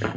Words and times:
Welcome 0.00 0.12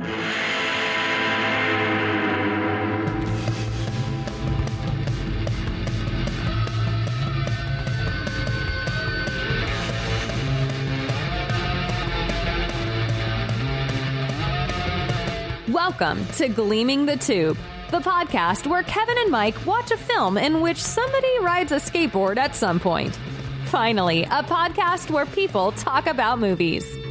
to 16.38 16.48
Gleaming 16.48 17.06
the 17.06 17.18
Tube, 17.18 17.58
the 17.92 18.00
podcast 18.00 18.66
where 18.66 18.84
Kevin 18.84 19.18
and 19.18 19.30
Mike 19.30 19.66
watch 19.66 19.92
a 19.92 19.98
film 19.98 20.38
in 20.38 20.62
which 20.62 20.82
somebody 20.82 21.40
rides 21.42 21.74
a 21.74 21.76
skateboard 21.76 22.38
at 22.38 22.56
some 22.56 22.80
point. 22.80 23.20
Finally, 23.66 24.24
a 24.24 24.44
podcast 24.44 25.12
where 25.12 25.26
people 25.26 25.74
talk 25.74 26.08
about 26.08 26.40
movies. 26.40 27.03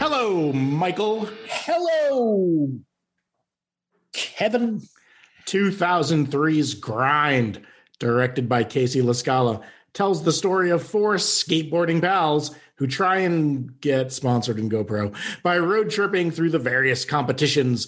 Hello, 0.00 0.50
Michael. 0.54 1.28
Hello, 1.46 2.70
Kevin. 4.14 4.80
2003's 5.44 6.72
Grind, 6.72 7.60
directed 7.98 8.48
by 8.48 8.64
Casey 8.64 9.02
La 9.02 9.12
Scala, 9.12 9.60
tells 9.92 10.22
the 10.22 10.32
story 10.32 10.70
of 10.70 10.82
four 10.82 11.16
skateboarding 11.16 12.00
pals 12.00 12.56
who 12.76 12.86
try 12.86 13.18
and 13.18 13.78
get 13.82 14.10
sponsored 14.10 14.58
in 14.58 14.70
go 14.70 14.84
pro 14.84 15.12
by 15.42 15.58
road 15.58 15.90
tripping 15.90 16.30
through 16.30 16.48
the 16.48 16.58
various 16.58 17.04
competitions 17.04 17.86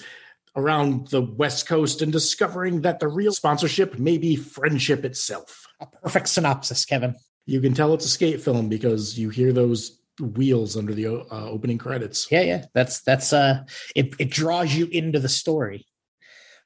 around 0.54 1.08
the 1.08 1.22
West 1.22 1.66
Coast 1.66 2.02
and 2.02 2.12
discovering 2.12 2.82
that 2.82 3.00
the 3.00 3.08
real 3.08 3.32
sponsorship 3.32 3.98
may 3.98 4.18
be 4.18 4.36
friendship 4.36 5.06
itself. 5.06 5.66
A 5.80 5.86
perfect 5.86 6.28
synopsis, 6.28 6.84
Kevin. 6.84 7.14
You 7.46 7.62
can 7.62 7.72
tell 7.72 7.94
it's 7.94 8.04
a 8.04 8.10
skate 8.10 8.42
film 8.42 8.68
because 8.68 9.18
you 9.18 9.30
hear 9.30 9.54
those 9.54 10.01
wheels 10.20 10.76
under 10.76 10.94
the 10.94 11.06
uh, 11.06 11.24
opening 11.30 11.78
credits. 11.78 12.30
Yeah, 12.30 12.42
yeah. 12.42 12.64
That's 12.74 13.00
that's 13.00 13.32
uh 13.32 13.64
it 13.94 14.14
it 14.18 14.30
draws 14.30 14.74
you 14.74 14.86
into 14.86 15.18
the 15.18 15.28
story. 15.28 15.86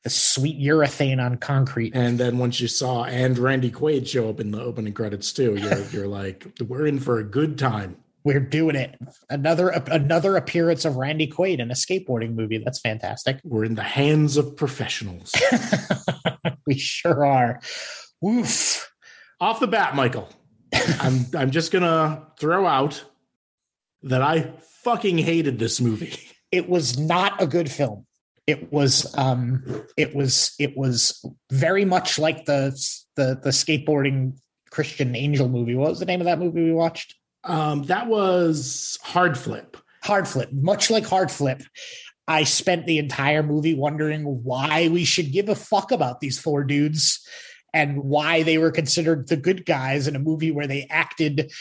The 0.05 0.11
sweet 0.11 0.61
urethane 0.61 1.25
on 1.25 1.37
concrete. 1.39 1.97
And 1.97 2.19
then 2.19 2.39
once 2.39 2.61
you 2.61 2.69
saw 2.69 3.05
and 3.05 3.37
Randy 3.39 3.71
Quaid 3.71 4.07
show 4.07 4.29
up 4.29 4.39
in 4.39 4.53
the 4.53 4.61
opening 4.61 4.93
credits 4.93 5.33
too, 5.33 5.57
you're 5.57 5.83
you're 5.91 6.09
like, 6.09 6.47
we're 6.67 6.87
in 6.87 7.01
for 7.01 7.19
a 7.19 7.25
good 7.25 7.59
time. 7.59 7.97
We're 8.25 8.41
doing 8.41 8.75
it. 8.75 8.99
Another 9.31 9.69
another 9.69 10.37
appearance 10.37 10.85
of 10.85 10.97
Randy 10.97 11.29
Quaid 11.29 11.61
in 11.61 11.71
a 11.71 11.75
skateboarding 11.75 12.35
movie. 12.35 12.59
That's 12.59 12.81
fantastic. 12.81 13.41
We're 13.45 13.65
in 13.65 13.77
the 13.77 13.83
hands 13.83 14.37
of 14.37 14.57
professionals. 14.57 15.33
we 16.67 16.77
sure 16.77 17.25
are. 17.25 17.61
Woof. 18.21 18.93
Off 19.41 19.61
the 19.61 19.69
bat, 19.69 19.95
Michael. 19.95 20.29
I'm 21.01 21.27
I'm 21.37 21.51
just 21.53 21.71
gonna 21.71 22.27
throw 22.39 22.67
out 22.67 23.05
that 24.07 24.23
I 24.23 24.53
fucking 24.83 25.19
hated 25.19 25.59
this 25.59 25.81
movie. 25.81 26.19
It 26.53 26.69
was 26.69 26.97
not 26.97 27.43
a 27.43 27.47
good 27.47 27.69
film. 27.69 28.07
It 28.47 28.73
was 28.73 29.13
um 29.19 29.85
it 29.97 30.15
was 30.15 30.55
it 30.61 30.77
was 30.77 31.23
very 31.51 31.85
much 31.85 32.21
like 32.21 32.45
the 32.45 32.71
the 33.17 33.39
the 33.43 33.51
skateboarding 33.51 34.39
Christian 34.71 35.17
Angel 35.17 35.49
movie. 35.49 35.75
What 35.75 35.91
was 35.91 35.99
the 35.99 36.07
name 36.07 36.21
of 36.21 36.27
that 36.27 36.39
movie 36.39 36.63
we 36.63 36.73
watched? 36.73 37.17
Um, 37.43 37.83
that 37.85 38.07
was 38.07 38.97
Hard 39.03 39.37
Flip. 39.37 39.77
Hard 40.05 40.29
Flip, 40.29 40.49
much 40.53 40.89
like 40.89 41.05
Hard 41.05 41.33
Flip. 41.33 41.63
I 42.29 42.45
spent 42.45 42.87
the 42.87 42.99
entire 42.99 43.43
movie 43.43 43.75
wondering 43.75 44.23
why 44.23 44.89
we 44.89 45.05
should 45.05 45.33
give 45.33 45.49
a 45.49 45.57
fuck 45.57 45.91
about 45.91 46.21
these 46.21 46.39
four 46.39 46.63
dudes 46.63 47.27
and 47.75 48.05
why 48.05 48.45
they 48.45 48.57
were 48.59 48.71
considered 48.71 49.29
the 49.29 49.37
good 49.37 49.67
guys 49.67 50.07
in 50.07 50.15
a 50.15 50.21
movie 50.21 50.53
where 50.53 50.69
they 50.69 50.87
acted 50.91 51.53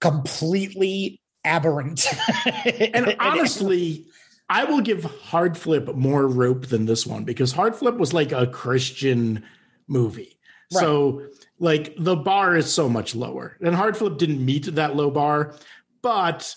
completely 0.00 1.20
aberrant. 1.44 2.06
and 2.94 3.16
honestly, 3.18 4.06
I 4.48 4.64
will 4.64 4.80
give 4.80 5.04
Hard 5.04 5.56
Flip 5.56 5.94
more 5.94 6.26
rope 6.26 6.66
than 6.66 6.86
this 6.86 7.06
one 7.06 7.24
because 7.24 7.52
Hard 7.52 7.74
Flip 7.74 7.96
was 7.96 8.12
like 8.12 8.32
a 8.32 8.46
Christian 8.46 9.44
movie. 9.86 10.38
Right. 10.72 10.80
So 10.80 11.22
like 11.58 11.94
the 11.98 12.16
bar 12.16 12.56
is 12.56 12.72
so 12.72 12.88
much 12.88 13.14
lower. 13.14 13.56
And 13.60 13.74
Hard 13.74 13.96
Flip 13.96 14.18
didn't 14.18 14.44
meet 14.44 14.74
that 14.74 14.96
low 14.96 15.10
bar, 15.10 15.54
but 16.02 16.54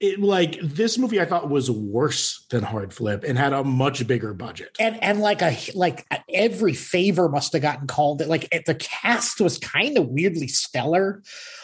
it 0.00 0.20
like 0.20 0.58
this 0.60 0.98
movie 0.98 1.20
I 1.20 1.24
thought 1.24 1.48
was 1.48 1.70
worse 1.70 2.44
than 2.50 2.62
Hard 2.62 2.92
Flip 2.92 3.24
and 3.24 3.38
had 3.38 3.52
a 3.52 3.62
much 3.62 4.06
bigger 4.06 4.34
budget. 4.34 4.76
And 4.80 5.02
and 5.02 5.20
like 5.20 5.40
a 5.40 5.56
like 5.74 6.06
every 6.28 6.74
favor 6.74 7.28
must 7.28 7.52
have 7.52 7.62
gotten 7.62 7.86
called. 7.86 8.20
It 8.20 8.28
Like 8.28 8.50
the 8.66 8.74
cast 8.74 9.40
was 9.40 9.58
kind 9.58 9.96
of 9.96 10.08
weirdly 10.08 10.48
stellar. 10.48 11.22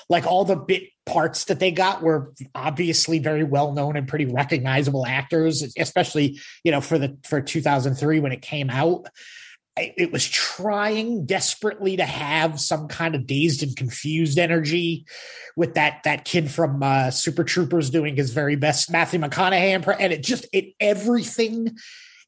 Like 0.09 0.27
all 0.27 0.45
the 0.45 0.57
bit 0.57 0.85
parts 1.07 1.47
that 1.47 1.59
they 1.59 1.73
got 1.73 2.03
were 2.03 2.33
obviously 2.55 3.19
very 3.19 3.43
well 3.43 3.73
known 3.73 3.97
and 3.97 4.07
pretty 4.07 4.27
recognizable 4.27 5.07
actors, 5.07 5.75
especially 5.77 6.39
you 6.63 6.71
know 6.71 6.81
for 6.81 6.99
the 6.99 7.17
for 7.25 7.41
2003 7.41 8.21
when 8.21 8.33
it 8.33 8.43
came 8.43 8.71
out 8.71 9.07
it 9.77 10.13
was 10.13 10.27
trying 10.29 11.25
desperately 11.25 11.97
to 11.97 12.05
have 12.05 12.61
some 12.61 12.89
kind 12.89 13.15
of 13.15 13.27
dazed 13.27 13.63
and 13.63 13.77
confused 13.77 14.39
energy 14.39 15.07
with 15.57 15.75
that 15.75 16.01
that 16.05 16.25
kid 16.25 16.51
from 16.51 16.83
uh, 16.83 17.11
Super 17.11 17.45
Troopers 17.45 17.91
doing 17.91 18.17
his 18.17 18.33
very 18.33 18.57
best 18.57 18.91
Matthew 18.91 19.21
McConaughey 19.21 19.97
and 20.01 20.13
it 20.13 20.23
just 20.23 20.47
it 20.53 20.75
everything 20.81 21.77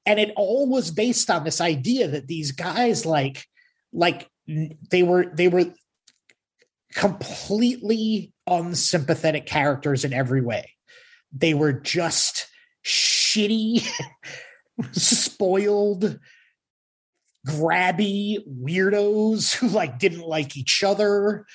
and 0.06 0.18
it 0.18 0.32
all 0.36 0.68
was 0.68 0.90
based 0.90 1.30
on 1.30 1.44
this 1.44 1.60
idea 1.60 2.08
that 2.08 2.26
these 2.26 2.52
guys 2.52 3.06
like 3.06 3.46
like 3.92 4.28
they 4.90 5.02
were 5.02 5.26
they 5.34 5.48
were 5.48 5.66
completely 6.94 8.32
unsympathetic 8.46 9.46
characters 9.46 10.04
in 10.04 10.12
every 10.12 10.42
way. 10.42 10.72
They 11.32 11.54
were 11.54 11.72
just 11.72 12.48
shitty, 12.84 13.86
spoiled 14.92 16.18
grabby 17.46 18.38
weirdos 18.46 19.54
who 19.54 19.68
like 19.68 19.98
didn't 19.98 20.26
like 20.26 20.56
each 20.56 20.82
other 20.84 21.46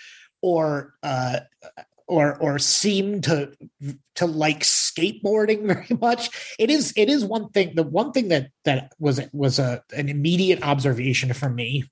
or 0.41 0.93
uh 1.03 1.39
or 2.07 2.37
or 2.41 2.57
seem 2.57 3.21
to 3.21 3.51
to 4.15 4.25
like 4.25 4.61
skateboarding 4.61 5.65
very 5.67 5.97
much. 5.99 6.29
It 6.57 6.69
is 6.69 6.93
it 6.95 7.09
is 7.09 7.23
one 7.25 7.49
thing 7.49 7.75
the 7.75 7.83
one 7.83 8.11
thing 8.11 8.29
that 8.29 8.49
that 8.65 8.93
was 8.99 9.21
was 9.33 9.59
a 9.59 9.83
an 9.95 10.09
immediate 10.09 10.63
observation 10.63 11.33
for 11.33 11.49
me 11.49 11.83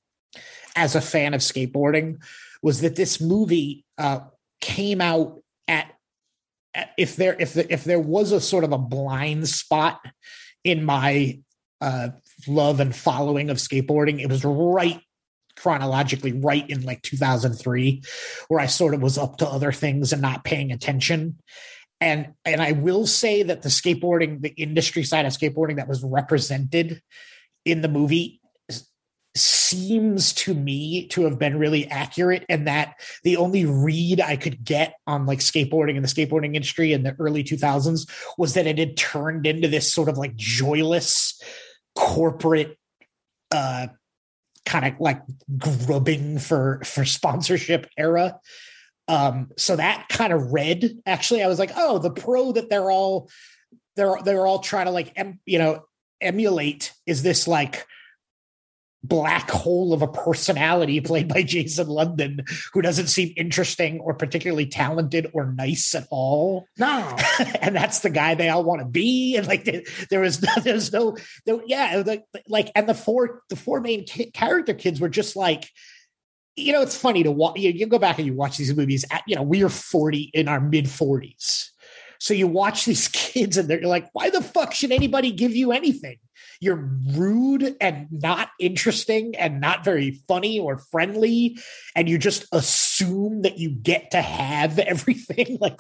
as 0.76 0.96
a 0.96 1.02
fan 1.02 1.34
of 1.34 1.42
skateboarding 1.42 2.22
was 2.62 2.82
that 2.82 2.96
this 2.96 3.22
movie 3.22 3.86
uh 3.98 4.20
came 4.62 5.02
out 5.02 5.42
at, 5.68 5.94
at 6.74 6.92
if 6.98 7.16
there 7.16 7.36
if 7.40 7.54
the, 7.54 7.72
if 7.72 7.84
there 7.84 8.00
was 8.00 8.32
a 8.32 8.42
sort 8.42 8.64
of 8.64 8.72
a 8.72 8.78
blind 8.78 9.48
spot 9.48 10.00
in 10.64 10.84
my 10.84 11.40
uh, 11.82 12.10
love 12.48 12.80
and 12.80 12.96
following 12.96 13.50
of 13.50 13.58
skateboarding. 13.58 14.22
It 14.22 14.30
was 14.30 14.44
right 14.44 15.00
chronologically 15.56 16.34
right 16.34 16.70
in 16.70 16.84
like 16.84 17.02
2003 17.02 18.04
where 18.50 18.60
I 18.60 18.66
sort 18.66 18.94
of 18.94 19.02
was 19.02 19.18
up 19.18 19.38
to 19.38 19.48
other 19.48 19.72
things 19.72 20.12
and 20.12 20.22
not 20.22 20.44
paying 20.44 20.72
attention. 20.72 21.38
And 22.02 22.34
and 22.44 22.62
I 22.62 22.74
will 22.74 23.08
say 23.08 23.44
that 23.44 23.62
the 23.62 23.70
skateboarding, 23.70 24.42
the 24.42 24.54
industry 24.58 25.04
side 25.04 25.26
of 25.26 25.32
skateboarding 25.32 25.78
that 25.78 25.88
was 25.88 26.04
represented 26.04 27.02
in 27.64 27.82
the 27.82 27.88
movie 27.88 28.42
seems 29.36 30.32
to 30.32 30.54
me 30.54 31.08
to 31.08 31.26
have 31.26 31.38
been 31.38 31.60
really 31.60 31.88
accurate 31.90 32.46
and 32.48 32.68
that 32.68 32.96
the 33.24 33.36
only 33.36 33.66
read 33.66 34.22
I 34.22 34.38
could 34.38 34.64
get 34.64 34.96
on 35.08 35.26
like 35.26 35.40
skateboarding 35.40 35.98
and 35.98 36.06
the 36.06 36.10
skateboarding 36.10 36.56
industry 36.56 36.94
in 36.94 37.04
the 37.04 37.16
early 37.20 37.44
2000s 37.44 38.10
was 38.38 38.54
that 38.54 38.66
it 38.66 38.80
had 38.80 38.96
turned 38.96 39.46
into 39.46 39.68
this 39.68 39.92
sort 39.92 40.08
of 40.08 40.18
like 40.18 40.38
joyless 40.38 41.42
corporate 41.96 42.78
uh 43.52 43.88
kind 44.66 44.86
of 44.86 45.00
like 45.00 45.22
grubbing 45.58 46.40
for 46.40 46.82
for 46.84 47.06
sponsorship 47.06 47.88
era. 47.98 48.40
Um 49.08 49.52
so 49.58 49.76
that 49.76 50.08
kind 50.10 50.34
of 50.34 50.52
read 50.52 50.98
actually 51.06 51.44
i 51.44 51.48
was 51.48 51.60
like 51.60 51.72
oh 51.76 52.00
the 52.00 52.10
pro 52.10 52.52
that 52.54 52.70
they're 52.70 52.90
all 52.90 53.30
they're 53.96 54.18
they're 54.24 54.48
all 54.48 54.60
trying 54.60 54.86
to 54.86 54.92
like 54.92 55.14
em, 55.16 55.40
you 55.46 55.60
know 55.60 55.86
emulate 56.22 56.92
is 57.06 57.22
this 57.22 57.48
like 57.48 57.86
black 59.08 59.50
hole 59.50 59.94
of 59.94 60.02
a 60.02 60.08
personality 60.08 61.02
played 61.02 61.28
by 61.28 61.44
Jason 61.44 61.88
London, 61.88 62.44
who 62.74 62.82
doesn't 62.82 63.08
seem 63.08 63.34
interesting 63.38 64.00
or 64.00 64.14
particularly 64.14 64.66
talented 64.66 65.30
or 65.34 65.52
nice 65.52 65.96
at 65.96 66.08
all. 66.10 66.68
No, 66.78 67.16
and 67.62 67.76
that's 67.76 68.00
the 68.00 68.10
guy 68.10 68.36
they 68.36 68.50
all 68.50 68.64
want 68.64 68.82
to 68.82 68.86
be. 68.86 69.36
And 69.46 69.48
like 69.48 69.66
there 70.10 70.22
was 70.22 70.42
no, 70.42 70.50
there's 70.64 70.94
no, 70.94 71.18
there, 71.46 71.60
yeah, 71.66 72.04
like, 72.06 72.24
like 72.48 72.72
and 72.74 72.88
the 72.88 72.94
four 72.94 73.42
the 73.50 73.56
four 73.56 73.82
main 73.82 74.06
character 74.06 74.74
kids 74.74 75.00
were 75.00 75.10
just 75.10 75.36
like. 75.36 75.70
You 76.58 76.72
know, 76.72 76.82
it's 76.82 76.96
funny 76.96 77.22
to 77.24 77.32
watch. 77.32 77.60
You, 77.60 77.72
you 77.72 77.86
go 77.86 78.00
back 78.00 78.18
and 78.18 78.26
you 78.26 78.34
watch 78.34 78.56
these 78.56 78.74
movies. 78.74 79.04
At, 79.12 79.24
you 79.28 79.36
know, 79.36 79.44
we 79.44 79.62
are 79.62 79.70
forty 79.70 80.32
in 80.34 80.48
our 80.48 80.62
mid 80.62 80.90
forties, 80.90 81.74
so 82.18 82.34
you 82.34 82.48
watch 82.48 82.86
these 82.86 83.10
kids 83.10 83.58
and 83.58 83.68
they're 83.70 83.82
like, 83.82 84.08
"Why 84.14 84.30
the 84.30 84.42
fuck 84.42 84.74
should 84.74 84.94
anybody 84.94 85.32
give 85.32 85.54
you 85.54 85.74
anything?" 85.74 86.18
You're 86.60 86.90
rude 87.16 87.76
and 87.82 88.08
not 88.12 88.50
interesting 88.60 89.36
and 89.36 89.62
not 89.62 89.84
very 89.84 90.22
funny 90.28 90.60
or 90.60 90.78
friendly 90.78 91.58
and 91.96 92.10
you 92.10 92.18
just 92.18 92.46
assume 92.52 93.42
that 93.44 93.58
you 93.58 93.70
get 93.70 94.12
to 94.12 94.22
have 94.22 94.80
everything 94.80 95.58
like 95.60 95.80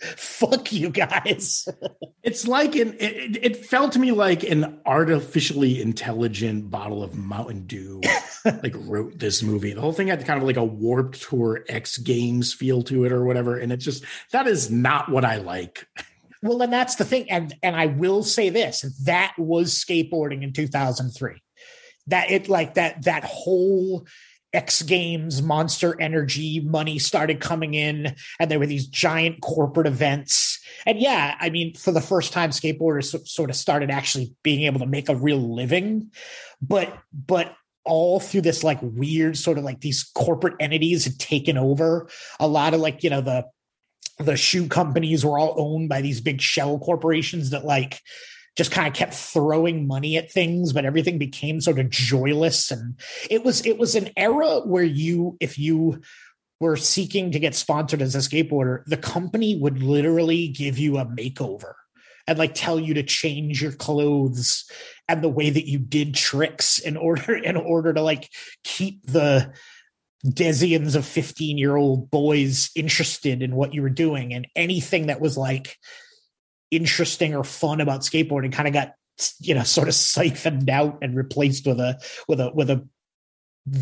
fuck 0.00 0.72
you 0.72 0.90
guys. 0.90 1.68
it's 2.22 2.46
like 2.46 2.74
an 2.74 2.96
it, 2.98 3.38
it, 3.42 3.56
felt 3.56 3.92
to 3.92 3.98
me 3.98 4.12
like 4.12 4.42
an 4.42 4.80
artificially 4.86 5.80
intelligent 5.80 6.70
bottle 6.70 7.02
of 7.02 7.14
Mountain 7.14 7.66
Dew 7.66 8.00
like 8.44 8.74
wrote 8.76 9.18
this 9.18 9.42
movie. 9.42 9.72
The 9.72 9.80
whole 9.80 9.92
thing 9.92 10.08
had 10.08 10.24
kind 10.24 10.40
of 10.40 10.46
like 10.46 10.56
a 10.56 10.64
warped 10.64 11.22
tour 11.22 11.64
X 11.68 11.98
Games 11.98 12.52
feel 12.52 12.82
to 12.84 13.04
it 13.04 13.12
or 13.12 13.24
whatever, 13.24 13.58
and 13.58 13.72
it 13.72 13.78
just 13.78 14.04
that 14.32 14.46
is 14.46 14.70
not 14.70 15.10
what 15.10 15.24
I 15.24 15.36
like. 15.36 15.86
Well, 16.42 16.62
and 16.62 16.72
that's 16.72 16.96
the 16.96 17.04
thing, 17.04 17.30
and 17.30 17.54
and 17.62 17.76
I 17.76 17.86
will 17.86 18.22
say 18.22 18.48
this: 18.48 18.80
that 19.04 19.34
was 19.38 19.74
skateboarding 19.74 20.42
in 20.42 20.52
2003. 20.52 21.42
That 22.06 22.30
it 22.30 22.48
like 22.48 22.74
that 22.74 23.04
that 23.04 23.24
whole 23.24 24.06
X 24.52 24.82
Games, 24.82 25.42
Monster 25.42 26.00
Energy 26.00 26.60
money 26.60 26.98
started 26.98 27.40
coming 27.40 27.74
in, 27.74 28.14
and 28.38 28.50
there 28.50 28.58
were 28.58 28.66
these 28.66 28.86
giant 28.86 29.42
corporate 29.42 29.86
events. 29.86 30.58
And 30.86 30.98
yeah, 30.98 31.36
I 31.38 31.50
mean, 31.50 31.74
for 31.74 31.92
the 31.92 32.00
first 32.00 32.32
time, 32.32 32.50
skateboarders 32.50 33.26
sort 33.28 33.50
of 33.50 33.56
started 33.56 33.90
actually 33.90 34.34
being 34.42 34.62
able 34.62 34.80
to 34.80 34.86
make 34.86 35.08
a 35.08 35.14
real 35.14 35.54
living. 35.54 36.10
But 36.62 36.96
but 37.12 37.54
all 37.84 38.20
through 38.20 38.42
this 38.42 38.62
like 38.62 38.78
weird 38.82 39.36
sort 39.36 39.58
of 39.58 39.64
like 39.64 39.80
these 39.80 40.04
corporate 40.14 40.54
entities 40.60 41.04
had 41.04 41.18
taken 41.18 41.56
over 41.56 42.08
a 42.38 42.46
lot 42.46 42.74
of 42.74 42.80
like 42.80 43.02
you 43.02 43.10
know 43.10 43.22
the 43.22 43.44
the 44.18 44.36
shoe 44.36 44.68
companies 44.68 45.24
were 45.24 45.38
all 45.38 45.54
owned 45.56 45.88
by 45.88 46.00
these 46.02 46.20
big 46.20 46.40
shell 46.40 46.78
corporations 46.78 47.50
that 47.50 47.64
like 47.64 48.00
just 48.56 48.72
kind 48.72 48.88
of 48.88 48.94
kept 48.94 49.14
throwing 49.14 49.86
money 49.86 50.16
at 50.16 50.30
things 50.30 50.72
but 50.72 50.84
everything 50.84 51.18
became 51.18 51.60
sort 51.60 51.78
of 51.78 51.90
joyless. 51.90 52.70
And 52.70 52.98
it 53.30 53.44
was 53.44 53.64
it 53.64 53.78
was 53.78 53.94
an 53.94 54.10
era 54.16 54.60
where 54.60 54.84
you 54.84 55.36
if 55.40 55.58
you 55.58 56.00
were 56.60 56.76
seeking 56.76 57.32
to 57.32 57.38
get 57.38 57.54
sponsored 57.54 58.02
as 58.02 58.14
a 58.14 58.18
skateboarder 58.18 58.84
the 58.86 58.96
company 58.96 59.58
would 59.58 59.82
literally 59.82 60.48
give 60.48 60.78
you 60.78 60.98
a 60.98 61.06
makeover 61.06 61.72
and 62.26 62.38
like 62.38 62.54
tell 62.54 62.78
you 62.78 62.94
to 62.94 63.02
change 63.02 63.62
your 63.62 63.72
clothes 63.72 64.70
and 65.08 65.22
the 65.22 65.28
way 65.28 65.50
that 65.50 65.66
you 65.66 65.78
did 65.78 66.14
tricks 66.14 66.78
in 66.78 66.96
order 66.96 67.34
in 67.50 67.56
order 67.56 67.92
to 67.92 68.02
like 68.02 68.28
keep 68.62 69.04
the 69.06 69.52
desians 70.26 70.96
of 70.96 71.06
15 71.06 71.56
year 71.56 71.76
old 71.76 72.10
boys 72.10 72.70
interested 72.76 73.42
in 73.42 73.54
what 73.54 73.72
you 73.72 73.82
were 73.82 73.88
doing 73.88 74.34
and 74.34 74.46
anything 74.54 75.06
that 75.06 75.20
was 75.20 75.36
like 75.36 75.76
interesting 76.70 77.34
or 77.34 77.42
fun 77.42 77.80
about 77.80 78.02
skateboarding 78.02 78.52
kind 78.52 78.68
of 78.68 78.74
got 78.74 78.94
you 79.40 79.54
know 79.54 79.62
sort 79.62 79.88
of 79.88 79.94
siphoned 79.94 80.70
out 80.70 80.98
and 81.02 81.16
replaced 81.16 81.66
with 81.66 81.80
a 81.80 81.98
with 82.28 82.40
a 82.40 82.50
with 82.54 82.70
a 82.70 82.86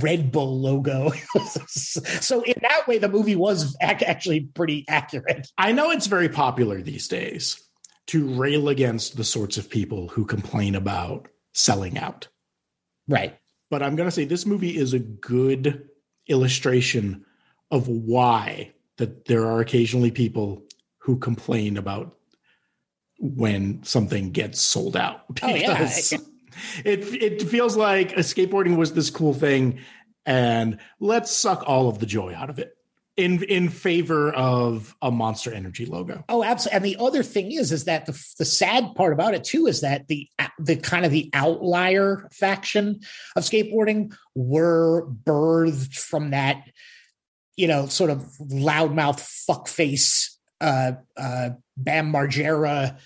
Red 0.00 0.32
Bull 0.32 0.60
logo. 0.60 1.12
so 1.68 2.42
in 2.42 2.56
that 2.62 2.88
way, 2.88 2.98
the 2.98 3.08
movie 3.08 3.36
was 3.36 3.76
actually 3.80 4.40
pretty 4.40 4.84
accurate. 4.88 5.46
I 5.56 5.72
know 5.72 5.90
it's 5.90 6.08
very 6.08 6.28
popular 6.28 6.82
these 6.82 7.06
days 7.06 7.62
to 8.08 8.26
rail 8.26 8.68
against 8.68 9.16
the 9.16 9.24
sorts 9.24 9.56
of 9.56 9.70
people 9.70 10.08
who 10.08 10.24
complain 10.24 10.74
about 10.74 11.28
selling 11.54 11.96
out. 11.96 12.28
Right. 13.06 13.38
But 13.70 13.82
I'm 13.82 13.96
going 13.96 14.08
to 14.08 14.14
say 14.14 14.24
this 14.24 14.46
movie 14.46 14.76
is 14.76 14.94
a 14.94 14.98
good 14.98 15.88
illustration 16.28 17.24
of 17.70 17.88
why 17.88 18.72
that 18.96 19.26
there 19.26 19.46
are 19.46 19.60
occasionally 19.60 20.10
people 20.10 20.62
who 20.98 21.18
complain 21.18 21.76
about 21.76 22.16
when 23.18 23.82
something 23.82 24.30
gets 24.30 24.60
sold 24.60 24.96
out 24.96 25.26
because 25.34 26.12
oh, 26.12 26.16
yeah. 26.16 26.22
it 26.84 27.22
it 27.22 27.42
feels 27.42 27.76
like 27.76 28.14
skateboarding 28.16 28.76
was 28.76 28.92
this 28.92 29.10
cool 29.10 29.34
thing 29.34 29.78
and 30.24 30.78
let's 31.00 31.30
suck 31.30 31.64
all 31.66 31.88
of 31.88 31.98
the 31.98 32.06
joy 32.06 32.32
out 32.34 32.50
of 32.50 32.58
it 32.58 32.77
in 33.18 33.42
in 33.42 33.68
favor 33.68 34.30
of 34.32 34.96
a 35.02 35.10
monster 35.10 35.52
energy 35.52 35.84
logo. 35.84 36.24
Oh 36.28 36.44
absolutely 36.44 36.76
and 36.76 36.84
the 36.84 37.04
other 37.04 37.22
thing 37.22 37.52
is 37.52 37.72
is 37.72 37.84
that 37.84 38.06
the 38.06 38.12
the 38.38 38.44
sad 38.44 38.94
part 38.94 39.12
about 39.12 39.34
it 39.34 39.44
too 39.44 39.66
is 39.66 39.82
that 39.82 40.06
the 40.06 40.28
the 40.58 40.76
kind 40.76 41.04
of 41.04 41.10
the 41.10 41.28
outlier 41.34 42.28
faction 42.32 43.00
of 43.36 43.42
skateboarding 43.42 44.14
were 44.36 45.06
birthed 45.24 45.94
from 45.94 46.30
that 46.30 46.62
you 47.56 47.66
know 47.66 47.86
sort 47.86 48.10
of 48.10 48.20
loudmouth 48.40 49.20
fuckface 49.50 50.36
uh, 50.60 50.92
uh, 51.16 51.50
Bam 51.76 52.12
Margera, 52.12 52.98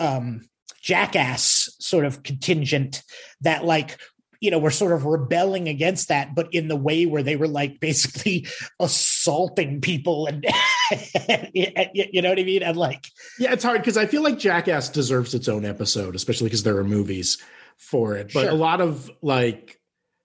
um, 0.00 0.48
jackass 0.82 1.74
sort 1.78 2.04
of 2.04 2.22
contingent 2.22 3.02
that 3.40 3.64
like 3.64 3.98
you 4.40 4.50
know, 4.50 4.58
were 4.58 4.70
sort 4.70 4.92
of 4.92 5.04
rebelling 5.04 5.68
against 5.68 6.08
that, 6.08 6.34
but 6.34 6.52
in 6.52 6.68
the 6.68 6.76
way 6.76 7.06
where 7.06 7.22
they 7.22 7.36
were 7.36 7.48
like 7.48 7.80
basically 7.80 8.46
assaulting 8.80 9.80
people 9.80 10.26
and 10.26 10.44
you 11.54 12.22
know 12.22 12.30
what 12.30 12.38
I 12.38 12.44
mean? 12.44 12.62
And 12.62 12.76
like, 12.76 13.06
yeah, 13.38 13.52
it's 13.52 13.64
hard 13.64 13.80
because 13.80 13.96
I 13.96 14.06
feel 14.06 14.22
like 14.22 14.38
Jackass 14.38 14.88
deserves 14.88 15.34
its 15.34 15.48
own 15.48 15.64
episode, 15.64 16.14
especially 16.14 16.46
because 16.46 16.62
there 16.62 16.76
are 16.76 16.84
movies 16.84 17.38
for 17.76 18.16
it. 18.16 18.32
But 18.32 18.44
sure. 18.44 18.50
a 18.50 18.54
lot 18.54 18.80
of 18.80 19.10
like 19.22 19.78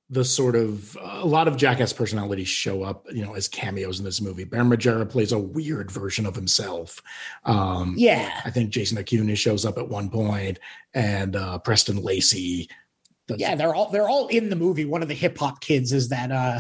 the 0.10 0.24
sort 0.24 0.56
of 0.56 0.96
a 1.02 1.26
lot 1.26 1.48
of 1.48 1.58
jackass 1.58 1.92
personalities 1.92 2.48
show 2.48 2.84
up 2.84 3.06
you 3.12 3.26
know 3.26 3.34
as 3.34 3.48
cameos 3.48 4.00
in 4.00 4.06
this 4.06 4.22
movie 4.22 4.44
Bam 4.44 4.70
Margera 4.70 5.10
plays 5.10 5.32
a 5.32 5.40
weird 5.40 5.90
version 5.90 6.26
of 6.26 6.36
himself 6.36 7.02
um 7.46 7.96
yeah 7.98 8.42
i 8.46 8.52
think 8.52 8.70
jason 8.70 8.98
Acuña 8.98 9.36
shows 9.36 9.66
up 9.66 9.78
at 9.78 9.88
one 9.88 10.10
point 10.10 10.60
and 10.94 11.36
uh 11.36 11.58
preston 11.58 11.98
lacy 11.98 12.70
yeah 13.30 13.56
they're 13.56 13.74
all 13.74 13.90
they're 13.92 14.10
all 14.10 14.28
in 14.28 14.50
the 14.50 14.56
movie 14.56 14.86
one 14.86 15.02
of 15.02 15.08
the 15.08 15.14
hip-hop 15.14 15.62
kids 15.62 15.92
is 15.92 16.10
that 16.10 16.32
uh 16.32 16.60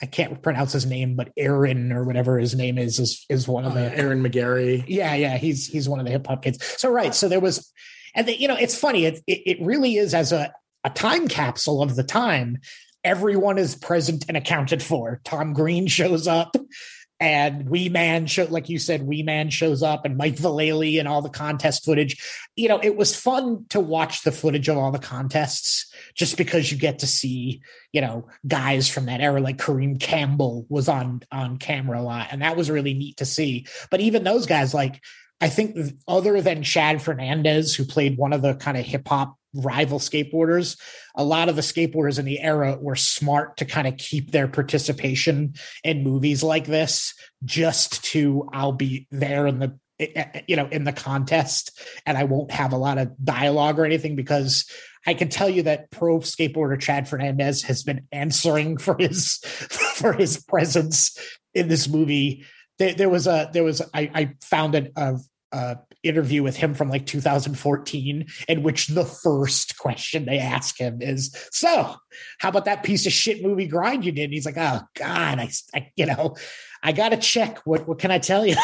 I 0.00 0.06
can't 0.06 0.40
pronounce 0.42 0.72
his 0.72 0.86
name, 0.86 1.16
but 1.16 1.32
Aaron 1.36 1.90
or 1.90 2.04
whatever 2.04 2.38
his 2.38 2.54
name 2.54 2.78
is 2.78 3.00
is 3.00 3.26
is 3.28 3.48
one 3.48 3.64
of 3.64 3.74
the 3.74 3.86
uh, 3.86 3.94
Aaron 3.94 4.22
McGarry. 4.22 4.84
Yeah, 4.86 5.14
yeah, 5.14 5.36
he's 5.38 5.66
he's 5.66 5.88
one 5.88 5.98
of 5.98 6.06
the 6.06 6.12
hip 6.12 6.26
hop 6.26 6.42
kids. 6.42 6.64
So 6.78 6.90
right, 6.90 7.14
so 7.14 7.28
there 7.28 7.40
was, 7.40 7.72
and 8.14 8.28
the, 8.28 8.40
you 8.40 8.46
know, 8.46 8.54
it's 8.54 8.78
funny. 8.78 9.06
It, 9.06 9.20
it 9.26 9.42
it 9.44 9.58
really 9.60 9.96
is 9.96 10.14
as 10.14 10.30
a 10.30 10.52
a 10.84 10.90
time 10.90 11.26
capsule 11.26 11.82
of 11.82 11.96
the 11.96 12.04
time 12.04 12.58
everyone 13.02 13.58
is 13.58 13.74
present 13.74 14.24
and 14.28 14.36
accounted 14.36 14.82
for. 14.82 15.20
Tom 15.24 15.52
Green 15.52 15.88
shows 15.88 16.28
up 16.28 16.56
and 17.20 17.68
Wee 17.68 17.88
Man 17.88 18.26
show 18.26 18.44
like 18.44 18.68
you 18.68 18.78
said, 18.78 19.02
Wee 19.02 19.24
Man 19.24 19.50
shows 19.50 19.82
up 19.82 20.04
and 20.04 20.16
Mike 20.16 20.36
Vallely 20.36 21.00
and 21.00 21.08
all 21.08 21.22
the 21.22 21.28
contest 21.28 21.84
footage. 21.84 22.22
You 22.54 22.68
know, 22.68 22.78
it 22.78 22.96
was 22.96 23.18
fun 23.18 23.66
to 23.70 23.80
watch 23.80 24.22
the 24.22 24.32
footage 24.32 24.68
of 24.68 24.78
all 24.78 24.92
the 24.92 24.98
contests 25.00 25.92
just 26.18 26.36
because 26.36 26.70
you 26.70 26.76
get 26.76 26.98
to 26.98 27.06
see, 27.06 27.62
you 27.92 28.00
know, 28.00 28.26
guys 28.46 28.88
from 28.88 29.06
that 29.06 29.20
era 29.20 29.40
like 29.40 29.56
Kareem 29.56 29.98
Campbell 29.98 30.66
was 30.68 30.88
on 30.88 31.22
on 31.30 31.58
camera 31.58 32.00
a 32.00 32.02
lot. 32.02 32.28
And 32.32 32.42
that 32.42 32.56
was 32.56 32.70
really 32.70 32.92
neat 32.92 33.18
to 33.18 33.24
see. 33.24 33.66
But 33.90 34.00
even 34.00 34.24
those 34.24 34.44
guys, 34.44 34.74
like 34.74 35.00
I 35.40 35.48
think 35.48 35.94
other 36.08 36.40
than 36.40 36.64
Chad 36.64 37.00
Fernandez, 37.00 37.74
who 37.74 37.84
played 37.84 38.18
one 38.18 38.32
of 38.32 38.42
the 38.42 38.54
kind 38.54 38.76
of 38.76 38.84
hip 38.84 39.06
hop 39.06 39.36
rival 39.54 40.00
skateboarders, 40.00 40.76
a 41.14 41.24
lot 41.24 41.48
of 41.48 41.56
the 41.56 41.62
skateboarders 41.62 42.18
in 42.18 42.24
the 42.24 42.40
era 42.40 42.76
were 42.80 42.96
smart 42.96 43.56
to 43.58 43.64
kind 43.64 43.86
of 43.86 43.96
keep 43.96 44.32
their 44.32 44.48
participation 44.48 45.54
in 45.84 46.02
movies 46.02 46.42
like 46.42 46.66
this 46.66 47.14
just 47.44 48.02
to 48.04 48.48
I'll 48.52 48.72
be 48.72 49.06
there 49.12 49.46
in 49.46 49.60
the 49.60 49.78
eh, 50.00 50.08
eh, 50.16 50.24
eh, 50.34 50.40
you 50.48 50.56
know 50.56 50.66
in 50.66 50.82
the 50.82 50.92
contest 50.92 51.80
and 52.04 52.18
I 52.18 52.24
won't 52.24 52.50
have 52.50 52.72
a 52.72 52.76
lot 52.76 52.98
of 52.98 53.12
dialogue 53.24 53.78
or 53.78 53.84
anything 53.84 54.16
because 54.16 54.68
I 55.06 55.14
can 55.14 55.28
tell 55.28 55.48
you 55.48 55.62
that 55.62 55.90
pro 55.90 56.18
skateboarder 56.20 56.80
Chad 56.80 57.08
Fernandez 57.08 57.62
has 57.62 57.82
been 57.82 58.06
answering 58.12 58.78
for 58.78 58.96
his 58.98 59.36
for 59.94 60.12
his 60.12 60.42
presence 60.44 61.16
in 61.54 61.68
this 61.68 61.88
movie. 61.88 62.44
There, 62.78 62.94
there 62.94 63.08
was 63.08 63.26
a 63.26 63.50
there 63.52 63.64
was 63.64 63.82
I, 63.94 64.10
I 64.14 64.34
found 64.42 64.74
an, 64.74 64.92
a, 64.96 65.18
a 65.52 65.78
interview 66.04 66.42
with 66.42 66.56
him 66.56 66.74
from 66.74 66.88
like 66.88 67.06
2014 67.06 68.26
in 68.48 68.62
which 68.62 68.86
the 68.88 69.04
first 69.04 69.78
question 69.78 70.26
they 70.26 70.38
ask 70.38 70.78
him 70.78 71.02
is 71.02 71.34
so 71.50 71.96
how 72.38 72.48
about 72.48 72.66
that 72.66 72.84
piece 72.84 73.04
of 73.04 73.12
shit 73.12 73.42
movie 73.42 73.66
grind 73.66 74.04
you 74.04 74.12
did 74.12 74.24
and 74.24 74.32
he's 74.32 74.46
like 74.46 74.56
oh 74.56 74.80
god 74.94 75.40
I, 75.40 75.50
I 75.74 75.90
you 75.96 76.06
know 76.06 76.36
I 76.82 76.92
got 76.92 77.08
to 77.10 77.16
check. 77.16 77.58
What 77.66 77.88
what 77.88 77.98
can 77.98 78.10
I 78.10 78.18
tell 78.18 78.46
you? 78.46 78.56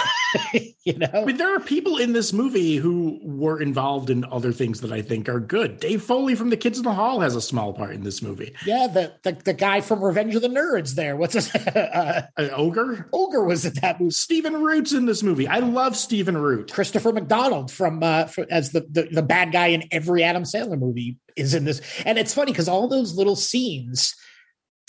you 0.85 0.97
know, 0.97 1.09
I 1.12 1.25
mean, 1.25 1.37
there 1.37 1.54
are 1.54 1.61
people 1.61 1.99
in 1.99 2.12
this 2.12 2.33
movie 2.33 2.76
who 2.76 3.18
were 3.23 3.61
involved 3.61 4.11
in 4.11 4.25
other 4.26 4.52
things 4.52 4.80
that 4.83 4.92
I 4.92 5.02
think 5.02 5.28
are 5.28 5.40
good. 5.40 5.80
Dave 5.80 6.02
Foley 6.02 6.35
from 6.35 6.50
The 6.50 6.56
Kids 6.56 6.78
in 6.78 6.85
the 6.85 6.92
Hall 6.92 7.21
has 7.21 7.35
a 7.35 7.40
small 7.40 7.73
part 7.73 7.92
in 7.92 8.04
this 8.04 8.23
movie. 8.23 8.54
Yeah, 8.64 8.87
the 8.87 9.14
the, 9.23 9.33
the 9.33 9.52
guy 9.52 9.80
from 9.80 10.02
Revenge 10.02 10.35
of 10.37 10.42
the 10.42 10.49
Nerds. 10.49 10.94
There, 10.94 11.16
what's 11.16 11.35
his 11.35 11.52
uh, 11.54 12.26
uh, 12.37 12.49
Ogre? 12.52 13.09
Ogre 13.12 13.44
was 13.44 13.64
in 13.64 13.75
that 13.83 14.00
movie. 14.00 14.12
Stephen 14.12 14.54
Root's 14.62 14.92
in 14.92 15.06
this 15.06 15.23
movie. 15.23 15.49
I 15.49 15.59
love 15.59 15.97
Stephen 15.97 16.37
Root. 16.37 16.73
Christopher 16.73 17.12
McDonald 17.12 17.71
from 17.71 18.02
uh, 18.02 18.26
for, 18.26 18.47
as 18.50 18.71
the, 18.71 18.87
the 18.90 19.09
the 19.11 19.23
bad 19.23 19.52
guy 19.52 19.68
in 19.68 19.85
every 19.90 20.23
Adam 20.23 20.44
Sandler 20.44 20.78
movie 20.78 21.18
is 21.37 21.54
in 21.54 21.64
this, 21.64 21.80
and 22.06 22.16
it's 22.16 22.35
funny 22.35 22.52
because 22.52 22.68
all 22.68 22.87
those 22.87 23.14
little 23.16 23.37
scenes 23.37 24.14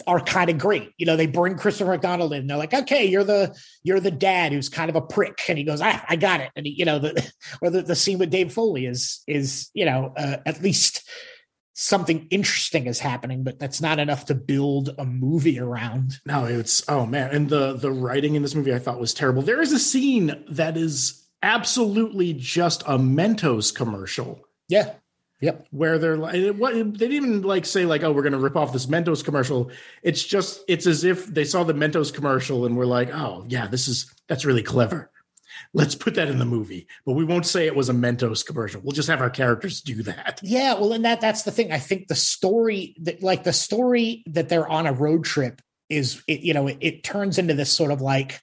are 0.07 0.19
kind 0.19 0.49
of 0.49 0.57
great. 0.57 0.91
You 0.97 1.05
know, 1.05 1.15
they 1.15 1.27
bring 1.27 1.57
Christopher 1.57 1.91
McDonald 1.91 2.33
in. 2.33 2.47
They're 2.47 2.57
like, 2.57 2.73
okay, 2.73 3.05
you're 3.05 3.23
the 3.23 3.55
you're 3.83 3.99
the 3.99 4.11
dad 4.11 4.51
who's 4.51 4.69
kind 4.69 4.89
of 4.89 4.95
a 4.95 5.01
prick, 5.01 5.41
and 5.47 5.57
he 5.57 5.63
goes, 5.63 5.81
I, 5.81 6.03
I 6.07 6.15
got 6.15 6.41
it. 6.41 6.51
And 6.55 6.65
he, 6.65 6.73
you 6.73 6.85
know, 6.85 6.99
the 6.99 7.31
or 7.61 7.69
the, 7.69 7.81
the 7.81 7.95
scene 7.95 8.19
with 8.19 8.29
Dave 8.29 8.53
Foley 8.53 8.85
is 8.85 9.23
is 9.27 9.69
you 9.73 9.85
know 9.85 10.13
uh, 10.17 10.37
at 10.45 10.61
least 10.61 11.07
something 11.73 12.27
interesting 12.31 12.87
is 12.87 12.99
happening, 12.99 13.43
but 13.43 13.59
that's 13.59 13.81
not 13.81 13.99
enough 13.99 14.25
to 14.25 14.35
build 14.35 14.95
a 14.97 15.05
movie 15.05 15.59
around. 15.59 16.19
No, 16.25 16.45
it's 16.45 16.83
oh 16.89 17.05
man, 17.05 17.31
and 17.31 17.49
the 17.49 17.73
the 17.73 17.91
writing 17.91 18.35
in 18.35 18.41
this 18.41 18.55
movie 18.55 18.73
I 18.73 18.79
thought 18.79 18.99
was 18.99 19.13
terrible. 19.13 19.41
There 19.41 19.61
is 19.61 19.71
a 19.71 19.79
scene 19.79 20.43
that 20.49 20.77
is 20.77 21.25
absolutely 21.41 22.33
just 22.33 22.81
a 22.83 22.97
Mentos 22.97 23.73
commercial. 23.73 24.41
Yeah. 24.67 24.93
Yep. 25.41 25.67
Where 25.71 25.97
they're 25.99 26.17
like, 26.17 26.55
what 26.55 26.73
they 26.73 26.83
didn't 26.83 27.13
even 27.13 27.41
like 27.41 27.65
say 27.65 27.85
like, 27.85 28.03
oh, 28.03 28.11
we're 28.11 28.23
gonna 28.23 28.39
rip 28.39 28.55
off 28.55 28.73
this 28.73 28.85
Mentos 28.85 29.23
commercial. 29.23 29.69
It's 30.01 30.23
just 30.23 30.63
it's 30.67 30.87
as 30.87 31.03
if 31.03 31.27
they 31.27 31.43
saw 31.43 31.63
the 31.63 31.73
Mentos 31.73 32.13
commercial 32.13 32.65
and 32.65 32.77
were 32.77 32.85
like, 32.85 33.09
oh 33.13 33.45
yeah, 33.47 33.67
this 33.67 33.87
is 33.87 34.13
that's 34.27 34.45
really 34.45 34.63
clever. 34.63 35.11
Let's 35.73 35.95
put 35.95 36.15
that 36.15 36.29
in 36.29 36.37
the 36.37 36.45
movie, 36.45 36.87
but 37.05 37.13
we 37.13 37.25
won't 37.25 37.45
say 37.45 37.65
it 37.65 37.75
was 37.75 37.89
a 37.89 37.93
Mentos 37.93 38.45
commercial. 38.45 38.81
We'll 38.81 38.93
just 38.93 39.09
have 39.09 39.21
our 39.21 39.29
characters 39.29 39.81
do 39.81 40.03
that. 40.03 40.39
Yeah, 40.41 40.75
well, 40.75 40.93
and 40.93 41.03
that 41.05 41.21
that's 41.21 41.43
the 41.43 41.51
thing. 41.51 41.71
I 41.71 41.79
think 41.79 42.07
the 42.07 42.15
story 42.15 42.95
that 43.01 43.21
like 43.21 43.43
the 43.43 43.53
story 43.53 44.23
that 44.27 44.47
they're 44.47 44.67
on 44.67 44.87
a 44.87 44.93
road 44.93 45.25
trip 45.25 45.61
is 45.89 46.23
it, 46.27 46.41
you 46.41 46.53
know 46.53 46.67
it, 46.67 46.77
it 46.79 47.03
turns 47.03 47.37
into 47.37 47.53
this 47.53 47.71
sort 47.71 47.91
of 47.91 48.01
like 48.01 48.39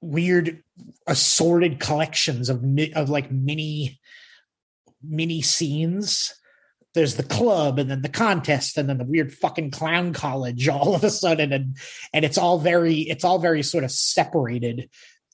weird 0.00 0.62
assorted 1.06 1.80
collections 1.80 2.48
of 2.48 2.64
of 2.94 3.10
like 3.10 3.30
mini 3.30 4.00
mini 5.02 5.42
scenes 5.42 6.34
there's 6.94 7.16
the 7.16 7.22
club 7.22 7.78
and 7.78 7.90
then 7.90 8.02
the 8.02 8.08
contest 8.08 8.76
and 8.76 8.88
then 8.88 8.98
the 8.98 9.04
weird 9.04 9.32
fucking 9.32 9.70
clown 9.70 10.12
college 10.12 10.68
all 10.68 10.94
of 10.94 11.04
a 11.04 11.10
sudden 11.10 11.52
and 11.52 11.76
and 12.12 12.24
it's 12.24 12.38
all 12.38 12.58
very 12.58 13.00
it's 13.00 13.24
all 13.24 13.38
very 13.38 13.62
sort 13.62 13.84
of 13.84 13.90
separated 13.90 14.88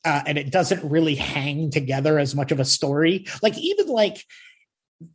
uh, 0.05 0.23
and 0.27 0.39
it 0.39 0.53
doesn't 0.53 0.89
really 0.89 1.17
hang 1.17 1.71
together 1.71 2.19
as 2.19 2.35
much 2.35 2.53
of 2.53 2.61
a 2.61 2.65
story 2.65 3.27
like 3.43 3.59
even 3.59 3.89
like 3.89 4.25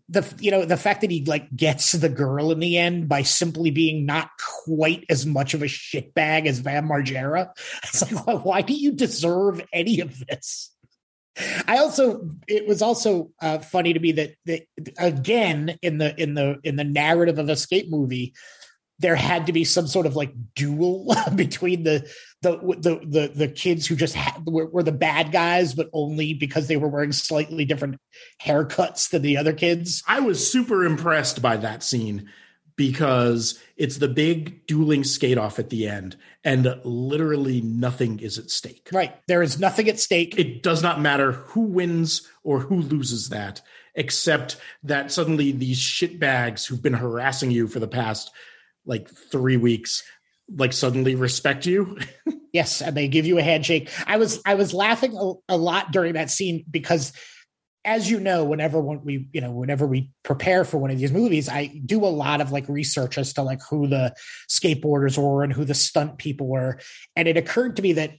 the 0.09 0.33
you 0.39 0.51
know 0.51 0.63
the 0.63 0.77
fact 0.77 1.01
that 1.01 1.11
he 1.11 1.25
like 1.25 1.53
gets 1.55 1.91
the 1.91 2.09
girl 2.09 2.51
in 2.51 2.59
the 2.59 2.77
end 2.77 3.09
by 3.09 3.21
simply 3.21 3.69
being 3.69 4.05
not 4.05 4.29
quite 4.65 5.05
as 5.09 5.25
much 5.25 5.53
of 5.53 5.61
a 5.61 5.65
shitbag 5.65 6.45
as 6.45 6.61
Bam 6.61 6.87
Margera. 6.87 7.49
It's 7.83 8.01
like 8.01 8.25
why, 8.25 8.35
why 8.35 8.61
do 8.61 8.73
you 8.73 8.93
deserve 8.93 9.61
any 9.73 9.99
of 9.99 10.25
this? 10.25 10.72
I 11.67 11.77
also 11.77 12.29
it 12.47 12.67
was 12.67 12.81
also 12.81 13.31
uh, 13.41 13.59
funny 13.59 13.93
to 13.93 13.99
me 13.99 14.11
that 14.13 14.35
that 14.45 14.67
again 14.97 15.77
in 15.81 15.97
the 15.97 16.19
in 16.21 16.35
the 16.35 16.59
in 16.63 16.75
the 16.75 16.83
narrative 16.83 17.39
of 17.39 17.49
escape 17.49 17.89
movie 17.89 18.33
there 18.99 19.15
had 19.15 19.47
to 19.47 19.53
be 19.53 19.63
some 19.63 19.87
sort 19.87 20.05
of 20.05 20.15
like 20.15 20.31
duel 20.55 21.13
between 21.35 21.83
the 21.83 22.09
the 22.41 22.57
the 22.57 22.99
the, 23.05 23.31
the 23.33 23.47
kids 23.47 23.87
who 23.87 23.95
just 23.95 24.13
had, 24.15 24.45
were, 24.45 24.67
were, 24.67 24.83
the 24.83 24.91
bad 24.91 25.31
guys, 25.31 25.73
but 25.73 25.89
only 25.93 26.33
because 26.33 26.67
they 26.67 26.77
were 26.77 26.87
wearing 26.87 27.11
slightly 27.11 27.65
different 27.65 27.97
haircuts 28.41 29.09
than 29.09 29.21
the 29.21 29.37
other 29.37 29.53
kids. 29.53 30.03
I 30.07 30.19
was 30.19 30.49
super 30.49 30.85
impressed 30.85 31.41
by 31.41 31.57
that 31.57 31.83
scene 31.83 32.29
because 32.75 33.59
it's 33.77 33.97
the 33.97 34.07
big 34.07 34.65
dueling 34.67 35.03
skate 35.03 35.37
off 35.37 35.59
at 35.59 35.69
the 35.69 35.87
end, 35.87 36.15
and 36.43 36.79
literally 36.83 37.61
nothing 37.61 38.19
is 38.19 38.37
at 38.37 38.49
stake. 38.49 38.89
Right, 38.91 39.15
there 39.27 39.41
is 39.41 39.59
nothing 39.59 39.89
at 39.89 39.99
stake. 39.99 40.37
It 40.37 40.63
does 40.63 40.81
not 40.81 41.01
matter 41.01 41.31
who 41.31 41.61
wins 41.61 42.27
or 42.43 42.59
who 42.59 42.81
loses 42.81 43.29
that, 43.29 43.61
except 43.95 44.57
that 44.83 45.11
suddenly 45.11 45.51
these 45.51 45.79
shitbags 45.79 46.65
who've 46.65 46.81
been 46.81 46.93
harassing 46.93 47.51
you 47.51 47.67
for 47.67 47.79
the 47.79 47.87
past 47.87 48.31
like 48.85 49.09
three 49.09 49.57
weeks 49.57 50.03
like 50.55 50.73
suddenly 50.73 51.15
respect 51.15 51.65
you 51.65 51.97
yes 52.53 52.81
and 52.81 52.97
they 52.97 53.07
give 53.07 53.25
you 53.25 53.37
a 53.37 53.41
handshake 53.43 53.89
i 54.07 54.17
was 54.17 54.41
i 54.45 54.55
was 54.55 54.73
laughing 54.73 55.15
a, 55.15 55.53
a, 55.53 55.57
lot 55.57 55.91
during 55.91 56.13
that 56.13 56.29
scene 56.29 56.65
because 56.69 57.13
as 57.85 58.09
you 58.09 58.19
know 58.19 58.43
whenever 58.43 58.79
we 58.79 59.27
you 59.33 59.41
know 59.41 59.51
whenever 59.51 59.85
we 59.85 60.09
prepare 60.23 60.63
for 60.63 60.77
one 60.77 60.89
of 60.89 60.97
these 60.97 61.11
movies 61.11 61.49
i 61.49 61.65
do 61.85 62.03
a 62.03 62.07
lot 62.07 62.41
of 62.41 62.51
like 62.51 62.67
research 62.69 63.17
as 63.17 63.33
to 63.33 63.41
like 63.41 63.61
who 63.69 63.87
the 63.87 64.13
skateboarders 64.49 65.17
were 65.17 65.43
and 65.43 65.53
who 65.53 65.65
the 65.65 65.73
stunt 65.73 66.17
people 66.17 66.47
were. 66.47 66.79
And 67.15 67.27
it 67.27 67.37
occurred 67.37 67.75
to 67.75 67.81
me 67.81 67.93
that 67.93 68.11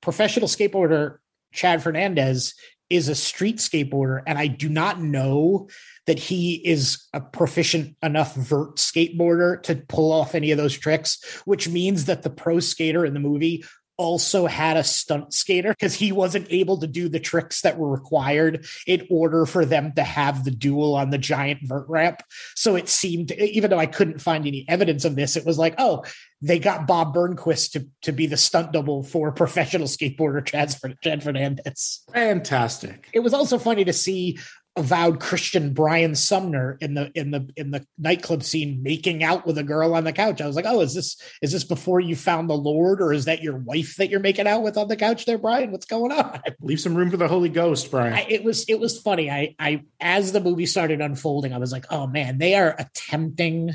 professional 0.00 0.48
skateboarder 0.48 1.18
chad 1.52 1.82
fernandez 1.82 2.54
is 2.90 3.08
a 3.08 3.14
street 3.14 3.56
skateboarder 3.56 4.22
and 4.26 4.38
i 4.38 4.46
do 4.46 4.68
not 4.68 5.00
know 5.00 5.68
that 6.08 6.18
he 6.18 6.54
is 6.54 7.06
a 7.12 7.20
proficient 7.20 7.94
enough 8.02 8.34
vert 8.34 8.76
skateboarder 8.76 9.62
to 9.62 9.76
pull 9.88 10.10
off 10.10 10.34
any 10.34 10.50
of 10.50 10.56
those 10.56 10.76
tricks, 10.76 11.22
which 11.44 11.68
means 11.68 12.06
that 12.06 12.22
the 12.22 12.30
pro 12.30 12.60
skater 12.60 13.04
in 13.04 13.12
the 13.12 13.20
movie 13.20 13.62
also 13.98 14.46
had 14.46 14.76
a 14.76 14.84
stunt 14.84 15.34
skater 15.34 15.70
because 15.70 15.94
he 15.94 16.12
wasn't 16.12 16.46
able 16.50 16.78
to 16.78 16.86
do 16.86 17.08
the 17.08 17.20
tricks 17.20 17.62
that 17.62 17.76
were 17.76 17.90
required 17.90 18.64
in 18.86 19.06
order 19.10 19.44
for 19.44 19.64
them 19.64 19.92
to 19.92 20.02
have 20.02 20.44
the 20.44 20.50
duel 20.50 20.94
on 20.94 21.10
the 21.10 21.18
giant 21.18 21.60
vert 21.64 21.86
ramp. 21.88 22.22
So 22.54 22.76
it 22.76 22.88
seemed, 22.88 23.32
even 23.32 23.70
though 23.70 23.78
I 23.78 23.86
couldn't 23.86 24.20
find 24.20 24.46
any 24.46 24.64
evidence 24.68 25.04
of 25.04 25.16
this, 25.16 25.36
it 25.36 25.44
was 25.44 25.58
like, 25.58 25.74
oh, 25.78 26.04
they 26.40 26.60
got 26.60 26.86
Bob 26.86 27.14
Burnquist 27.14 27.72
to, 27.72 27.88
to 28.02 28.12
be 28.12 28.26
the 28.26 28.36
stunt 28.36 28.72
double 28.72 29.02
for 29.02 29.32
professional 29.32 29.88
skateboarder 29.88 30.44
Chad, 30.46 30.74
Chad 31.02 31.22
Fernandez. 31.22 32.04
Fantastic. 32.12 33.08
It 33.12 33.20
was 33.20 33.34
also 33.34 33.58
funny 33.58 33.84
to 33.84 33.92
see 33.92 34.38
avowed 34.78 35.20
Christian 35.20 35.74
Brian 35.74 36.14
Sumner 36.14 36.78
in 36.80 36.94
the 36.94 37.10
in 37.14 37.30
the 37.30 37.50
in 37.56 37.70
the 37.70 37.86
nightclub 37.98 38.42
scene 38.42 38.82
making 38.82 39.22
out 39.22 39.46
with 39.46 39.58
a 39.58 39.62
girl 39.62 39.94
on 39.94 40.04
the 40.04 40.12
couch. 40.12 40.40
I 40.40 40.46
was 40.46 40.56
like, 40.56 40.64
oh, 40.66 40.80
is 40.80 40.94
this 40.94 41.20
is 41.42 41.52
this 41.52 41.64
before 41.64 42.00
you 42.00 42.16
found 42.16 42.48
the 42.48 42.56
Lord, 42.56 43.02
or 43.02 43.12
is 43.12 43.26
that 43.26 43.42
your 43.42 43.56
wife 43.56 43.96
that 43.96 44.08
you're 44.08 44.20
making 44.20 44.46
out 44.46 44.62
with 44.62 44.78
on 44.78 44.88
the 44.88 44.96
couch 44.96 45.24
there, 45.26 45.38
Brian? 45.38 45.72
What's 45.72 45.86
going 45.86 46.12
on? 46.12 46.40
Leave 46.60 46.80
some 46.80 46.94
room 46.94 47.10
for 47.10 47.16
the 47.16 47.28
Holy 47.28 47.48
Ghost, 47.48 47.90
Brian. 47.90 48.14
I, 48.14 48.26
it 48.28 48.44
was 48.44 48.64
it 48.68 48.78
was 48.78 48.98
funny. 48.98 49.30
I 49.30 49.54
I 49.58 49.82
as 50.00 50.32
the 50.32 50.40
movie 50.40 50.66
started 50.66 51.00
unfolding, 51.00 51.52
I 51.52 51.58
was 51.58 51.72
like, 51.72 51.86
oh 51.90 52.06
man, 52.06 52.38
they 52.38 52.54
are 52.54 52.74
attempting 52.78 53.74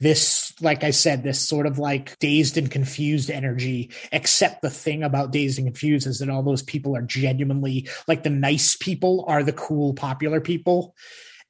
this, 0.00 0.52
like 0.60 0.82
I 0.82 0.90
said, 0.90 1.22
this 1.22 1.40
sort 1.40 1.66
of 1.66 1.78
like 1.78 2.18
dazed 2.18 2.56
and 2.56 2.70
confused 2.70 3.30
energy. 3.30 3.90
Except 4.10 4.62
the 4.62 4.70
thing 4.70 5.02
about 5.02 5.30
dazed 5.30 5.58
and 5.58 5.66
confused 5.66 6.06
is 6.06 6.18
that 6.18 6.30
all 6.30 6.42
those 6.42 6.62
people 6.62 6.96
are 6.96 7.02
genuinely 7.02 7.88
like 8.08 8.22
the 8.22 8.30
nice 8.30 8.76
people 8.76 9.24
are 9.28 9.42
the 9.42 9.52
cool, 9.52 9.94
popular 9.94 10.40
people. 10.40 10.94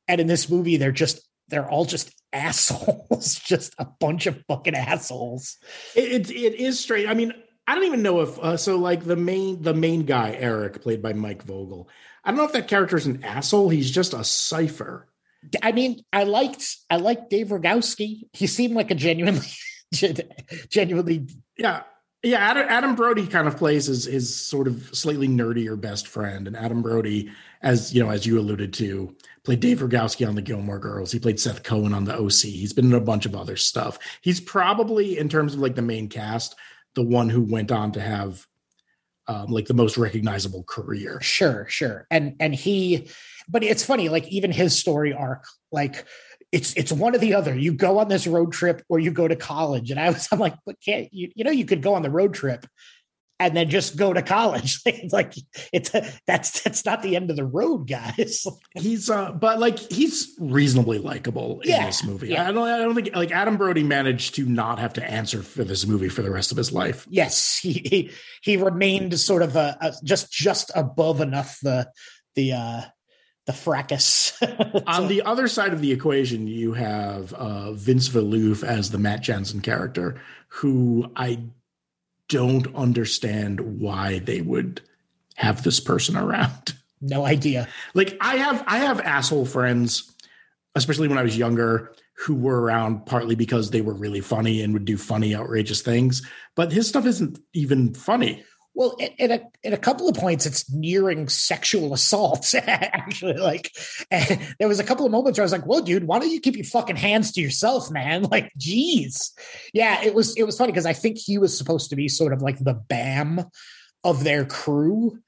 And 0.08 0.20
in 0.20 0.26
this 0.26 0.50
movie, 0.50 0.76
they're 0.76 0.92
just, 0.92 1.20
they're 1.48 1.68
all 1.68 1.84
just 1.84 2.12
assholes, 2.32 3.40
just 3.40 3.74
a 3.78 3.84
bunch 3.84 4.26
of 4.26 4.42
fucking 4.48 4.74
assholes. 4.74 5.56
It, 5.94 6.30
it, 6.30 6.30
it 6.30 6.54
is 6.60 6.78
straight. 6.78 7.08
I 7.08 7.14
mean, 7.14 7.32
I 7.66 7.76
don't 7.76 7.84
even 7.84 8.02
know 8.02 8.20
if 8.20 8.36
uh, 8.40 8.56
so. 8.56 8.78
Like 8.78 9.04
the 9.04 9.14
main 9.14 9.62
the 9.62 9.74
main 9.74 10.04
guy, 10.04 10.32
Eric, 10.32 10.82
played 10.82 11.02
by 11.02 11.12
Mike 11.12 11.44
Vogel. 11.44 11.88
I 12.24 12.30
don't 12.30 12.38
know 12.38 12.44
if 12.44 12.52
that 12.52 12.66
character 12.66 12.96
is 12.96 13.06
an 13.06 13.22
asshole. 13.22 13.68
He's 13.68 13.92
just 13.92 14.12
a 14.12 14.24
cipher. 14.24 15.06
I 15.62 15.72
mean, 15.72 16.02
I 16.12 16.24
liked 16.24 16.76
I 16.88 16.96
liked 16.96 17.30
Dave 17.30 17.48
Rygalski. 17.48 18.28
He 18.32 18.46
seemed 18.46 18.74
like 18.74 18.90
a 18.90 18.94
genuinely 18.94 19.48
genuinely 20.68 21.26
yeah. 21.56 21.82
Yeah, 22.22 22.36
Adam, 22.36 22.66
Adam 22.68 22.94
Brody 22.96 23.26
kind 23.26 23.48
of 23.48 23.56
plays 23.56 23.86
his 23.86 24.04
his 24.04 24.36
sort 24.36 24.68
of 24.68 24.90
slightly 24.92 25.26
nerdier 25.26 25.80
best 25.80 26.06
friend, 26.06 26.46
and 26.46 26.54
Adam 26.54 26.82
Brody, 26.82 27.30
as 27.62 27.94
you 27.94 28.04
know, 28.04 28.10
as 28.10 28.26
you 28.26 28.38
alluded 28.38 28.74
to, 28.74 29.16
played 29.42 29.60
Dave 29.60 29.78
Rygalski 29.78 30.28
on 30.28 30.34
the 30.34 30.42
Gilmore 30.42 30.78
Girls. 30.78 31.10
He 31.10 31.18
played 31.18 31.40
Seth 31.40 31.62
Cohen 31.62 31.94
on 31.94 32.04
the 32.04 32.14
OC. 32.14 32.42
He's 32.42 32.74
been 32.74 32.86
in 32.86 32.92
a 32.92 33.00
bunch 33.00 33.24
of 33.24 33.34
other 33.34 33.56
stuff. 33.56 33.98
He's 34.20 34.38
probably, 34.38 35.16
in 35.16 35.30
terms 35.30 35.54
of 35.54 35.60
like 35.60 35.76
the 35.76 35.82
main 35.82 36.10
cast, 36.10 36.56
the 36.94 37.02
one 37.02 37.30
who 37.30 37.40
went 37.40 37.72
on 37.72 37.92
to 37.92 38.02
have 38.02 38.46
um, 39.26 39.46
like 39.46 39.66
the 39.66 39.74
most 39.74 39.96
recognizable 39.96 40.64
career. 40.64 41.20
Sure, 41.20 41.66
sure, 41.68 42.06
and 42.10 42.36
and 42.40 42.54
he 42.54 43.08
but 43.50 43.64
it's 43.64 43.84
funny, 43.84 44.08
like 44.08 44.28
even 44.28 44.52
his 44.52 44.78
story 44.78 45.12
arc, 45.12 45.44
like 45.72 46.04
it's 46.52 46.72
it's 46.74 46.92
one 46.92 47.14
or 47.14 47.18
the 47.18 47.34
other. 47.34 47.56
You 47.56 47.72
go 47.72 47.98
on 47.98 48.08
this 48.08 48.26
road 48.26 48.52
trip 48.52 48.82
or 48.88 48.98
you 48.98 49.10
go 49.10 49.26
to 49.26 49.36
college. 49.36 49.90
And 49.90 49.98
I 49.98 50.10
was 50.10 50.28
I'm 50.32 50.38
like, 50.38 50.54
but 50.64 50.76
can't 50.84 51.12
you 51.12 51.30
you 51.34 51.44
know 51.44 51.50
you 51.50 51.64
could 51.64 51.82
go 51.82 51.94
on 51.94 52.02
the 52.02 52.10
road 52.10 52.34
trip 52.34 52.66
and 53.40 53.56
then 53.56 53.70
just 53.70 53.96
go 53.96 54.12
to 54.12 54.22
college. 54.22 54.80
like 55.10 55.34
it's 55.72 55.92
a, 55.94 56.06
that's 56.26 56.60
that's 56.60 56.84
not 56.84 57.02
the 57.02 57.16
end 57.16 57.30
of 57.30 57.36
the 57.36 57.44
road, 57.44 57.88
guys. 57.88 58.46
he's 58.74 59.10
uh 59.10 59.32
but 59.32 59.58
like 59.58 59.78
he's 59.78 60.36
reasonably 60.38 60.98
likable 60.98 61.60
in 61.62 61.70
yeah, 61.70 61.86
this 61.86 62.04
movie. 62.04 62.28
Yeah. 62.28 62.48
I 62.48 62.52
don't 62.52 62.68
I 62.68 62.78
don't 62.78 62.94
think 62.94 63.16
like 63.16 63.32
Adam 63.32 63.56
Brody 63.56 63.82
managed 63.82 64.36
to 64.36 64.44
not 64.44 64.78
have 64.78 64.92
to 64.92 65.10
answer 65.10 65.42
for 65.42 65.64
this 65.64 65.86
movie 65.86 66.10
for 66.10 66.22
the 66.22 66.30
rest 66.30 66.52
of 66.52 66.58
his 66.58 66.70
life. 66.70 67.06
Yes, 67.08 67.58
he 67.58 67.72
he, 67.72 68.10
he 68.42 68.56
remained 68.58 69.18
sort 69.18 69.42
of 69.42 69.56
a, 69.56 69.76
a 69.80 69.94
just 70.04 70.30
just 70.30 70.70
above 70.74 71.20
enough 71.20 71.58
the 71.62 71.90
the 72.36 72.52
uh 72.52 72.82
the 73.46 73.52
fracas. 73.54 74.38
On 74.86 75.08
the 75.08 75.22
other 75.22 75.48
side 75.48 75.72
of 75.72 75.80
the 75.80 75.90
equation, 75.90 76.46
you 76.46 76.74
have 76.74 77.32
uh, 77.32 77.72
Vince 77.72 78.08
Vieluf 78.08 78.62
as 78.62 78.90
the 78.90 78.98
Matt 78.98 79.22
Jansen 79.22 79.60
character, 79.60 80.20
who 80.48 81.10
I 81.16 81.44
don't 82.30 82.74
understand 82.74 83.60
why 83.60 84.20
they 84.20 84.40
would 84.40 84.80
have 85.34 85.62
this 85.62 85.80
person 85.80 86.16
around. 86.16 86.74
No 87.02 87.26
idea. 87.26 87.68
Like 87.92 88.16
I 88.20 88.36
have, 88.36 88.64
I 88.66 88.78
have 88.78 89.00
asshole 89.00 89.46
friends, 89.46 90.14
especially 90.74 91.08
when 91.08 91.18
I 91.18 91.22
was 91.22 91.36
younger, 91.36 91.94
who 92.14 92.34
were 92.34 92.60
around 92.60 93.06
partly 93.06 93.34
because 93.34 93.70
they 93.70 93.80
were 93.80 93.94
really 93.94 94.20
funny 94.20 94.62
and 94.62 94.72
would 94.72 94.84
do 94.84 94.96
funny, 94.96 95.34
outrageous 95.34 95.82
things. 95.82 96.26
But 96.54 96.72
his 96.72 96.88
stuff 96.88 97.06
isn't 97.06 97.38
even 97.54 97.94
funny. 97.94 98.44
Well, 98.74 98.96
in 99.18 99.32
a 99.32 99.40
in 99.62 99.72
a 99.72 99.78
couple 99.78 100.08
of 100.08 100.14
points, 100.14 100.46
it's 100.46 100.72
nearing 100.72 101.28
sexual 101.28 101.92
assault. 101.92 102.54
Actually, 102.66 103.34
like 103.34 103.72
there 104.10 104.68
was 104.68 104.78
a 104.78 104.84
couple 104.84 105.04
of 105.04 105.12
moments 105.12 105.38
where 105.38 105.42
I 105.42 105.46
was 105.46 105.52
like, 105.52 105.66
"Well, 105.66 105.82
dude, 105.82 106.04
why 106.04 106.18
don't 106.18 106.30
you 106.30 106.40
keep 106.40 106.56
your 106.56 106.64
fucking 106.64 106.96
hands 106.96 107.32
to 107.32 107.40
yourself, 107.40 107.90
man?" 107.90 108.22
Like, 108.30 108.52
geez, 108.56 109.32
yeah, 109.74 110.04
it 110.04 110.14
was 110.14 110.36
it 110.36 110.44
was 110.44 110.56
funny 110.56 110.70
because 110.70 110.86
I 110.86 110.92
think 110.92 111.18
he 111.18 111.36
was 111.36 111.56
supposed 111.56 111.90
to 111.90 111.96
be 111.96 112.08
sort 112.08 112.32
of 112.32 112.42
like 112.42 112.58
the 112.58 112.74
Bam 112.74 113.44
of 114.04 114.22
their 114.22 114.44
crew, 114.44 115.18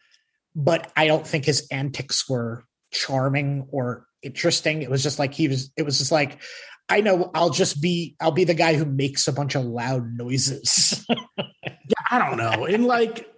but 0.54 0.90
I 0.96 1.08
don't 1.08 1.26
think 1.26 1.44
his 1.44 1.66
antics 1.70 2.28
were 2.28 2.64
charming 2.92 3.66
or 3.70 4.06
interesting. 4.22 4.82
It 4.82 4.90
was 4.90 5.02
just 5.02 5.18
like 5.18 5.34
he 5.34 5.49
was. 5.49 5.72
It 5.76 5.82
was 5.82 5.99
just 5.99 6.12
like 6.12 6.38
I 6.88 7.00
know 7.00 7.30
I'll 7.34 7.50
just 7.50 7.80
be 7.80 8.16
I'll 8.20 8.32
be 8.32 8.44
the 8.44 8.54
guy 8.54 8.75
who 8.75 8.84
makes 8.84 9.26
a 9.26 9.32
bunch 9.32 9.54
of 9.54 9.64
loud 9.64 10.12
noises. 10.12 11.04
yeah, 11.37 11.75
I 12.11 12.18
don't 12.18 12.37
know. 12.37 12.66
And 12.66 12.84
like 12.84 13.31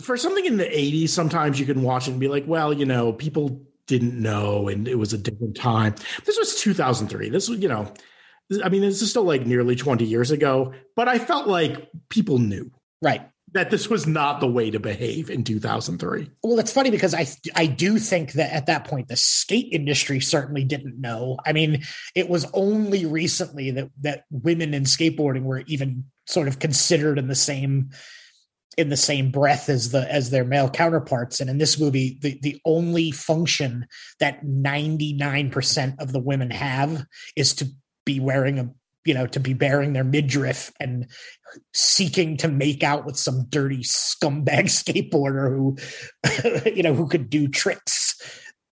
for 0.00 0.16
something 0.16 0.44
in 0.44 0.56
the 0.56 0.64
80s, 0.64 1.10
sometimes 1.10 1.60
you 1.60 1.66
can 1.66 1.82
watch 1.82 2.08
it 2.08 2.12
and 2.12 2.20
be 2.20 2.28
like, 2.28 2.44
well, 2.46 2.72
you 2.72 2.86
know, 2.86 3.12
people 3.12 3.60
didn't 3.86 4.20
know 4.20 4.68
and 4.68 4.86
it 4.86 4.96
was 4.96 5.12
a 5.12 5.18
different 5.18 5.56
time. 5.56 5.94
This 6.24 6.38
was 6.38 6.60
2003. 6.60 7.28
This 7.28 7.48
was, 7.48 7.58
you 7.58 7.68
know, 7.68 7.92
I 8.64 8.68
mean, 8.68 8.82
this 8.82 9.02
is 9.02 9.10
still 9.10 9.24
like 9.24 9.46
nearly 9.46 9.76
20 9.76 10.04
years 10.04 10.30
ago, 10.30 10.72
but 10.96 11.08
I 11.08 11.18
felt 11.18 11.46
like 11.46 11.88
people 12.08 12.38
knew. 12.38 12.70
Right. 13.02 13.22
That 13.52 13.70
this 13.70 13.90
was 13.90 14.06
not 14.06 14.38
the 14.38 14.46
way 14.46 14.70
to 14.70 14.78
behave 14.78 15.28
in 15.28 15.42
2003. 15.42 16.30
Well, 16.44 16.60
it's 16.60 16.72
funny 16.72 16.90
because 16.90 17.14
I 17.14 17.26
I 17.56 17.66
do 17.66 17.98
think 17.98 18.32
that 18.32 18.52
at 18.52 18.66
that 18.66 18.84
point 18.84 19.08
the 19.08 19.16
skate 19.16 19.72
industry 19.72 20.20
certainly 20.20 20.62
didn't 20.62 21.00
know. 21.00 21.36
I 21.44 21.52
mean, 21.52 21.82
it 22.14 22.28
was 22.28 22.46
only 22.52 23.06
recently 23.06 23.72
that 23.72 23.90
that 24.02 24.24
women 24.30 24.72
in 24.72 24.84
skateboarding 24.84 25.42
were 25.42 25.64
even 25.66 26.04
sort 26.26 26.46
of 26.46 26.60
considered 26.60 27.18
in 27.18 27.26
the 27.26 27.34
same 27.34 27.90
in 28.76 28.88
the 28.88 28.96
same 28.96 29.30
breath 29.30 29.68
as 29.68 29.90
the 29.90 30.10
as 30.12 30.30
their 30.30 30.44
male 30.44 30.70
counterparts. 30.70 31.40
And 31.40 31.50
in 31.50 31.58
this 31.58 31.78
movie 31.78 32.18
the 32.20 32.38
the 32.42 32.60
only 32.64 33.10
function 33.10 33.86
that 34.20 34.44
99% 34.44 36.00
of 36.00 36.12
the 36.12 36.20
women 36.20 36.50
have 36.50 37.04
is 37.36 37.54
to 37.54 37.68
be 38.04 38.20
wearing 38.20 38.58
a 38.58 38.70
you 39.04 39.14
know 39.14 39.26
to 39.26 39.40
be 39.40 39.54
bearing 39.54 39.92
their 39.92 40.04
midriff 40.04 40.72
and 40.78 41.06
seeking 41.74 42.36
to 42.36 42.48
make 42.48 42.82
out 42.82 43.04
with 43.04 43.16
some 43.16 43.46
dirty 43.48 43.82
scumbag 43.82 44.64
skateboarder 44.66 45.50
who 45.50 45.76
you 46.70 46.82
know 46.82 46.94
who 46.94 47.08
could 47.08 47.30
do 47.30 47.48
tricks. 47.48 48.16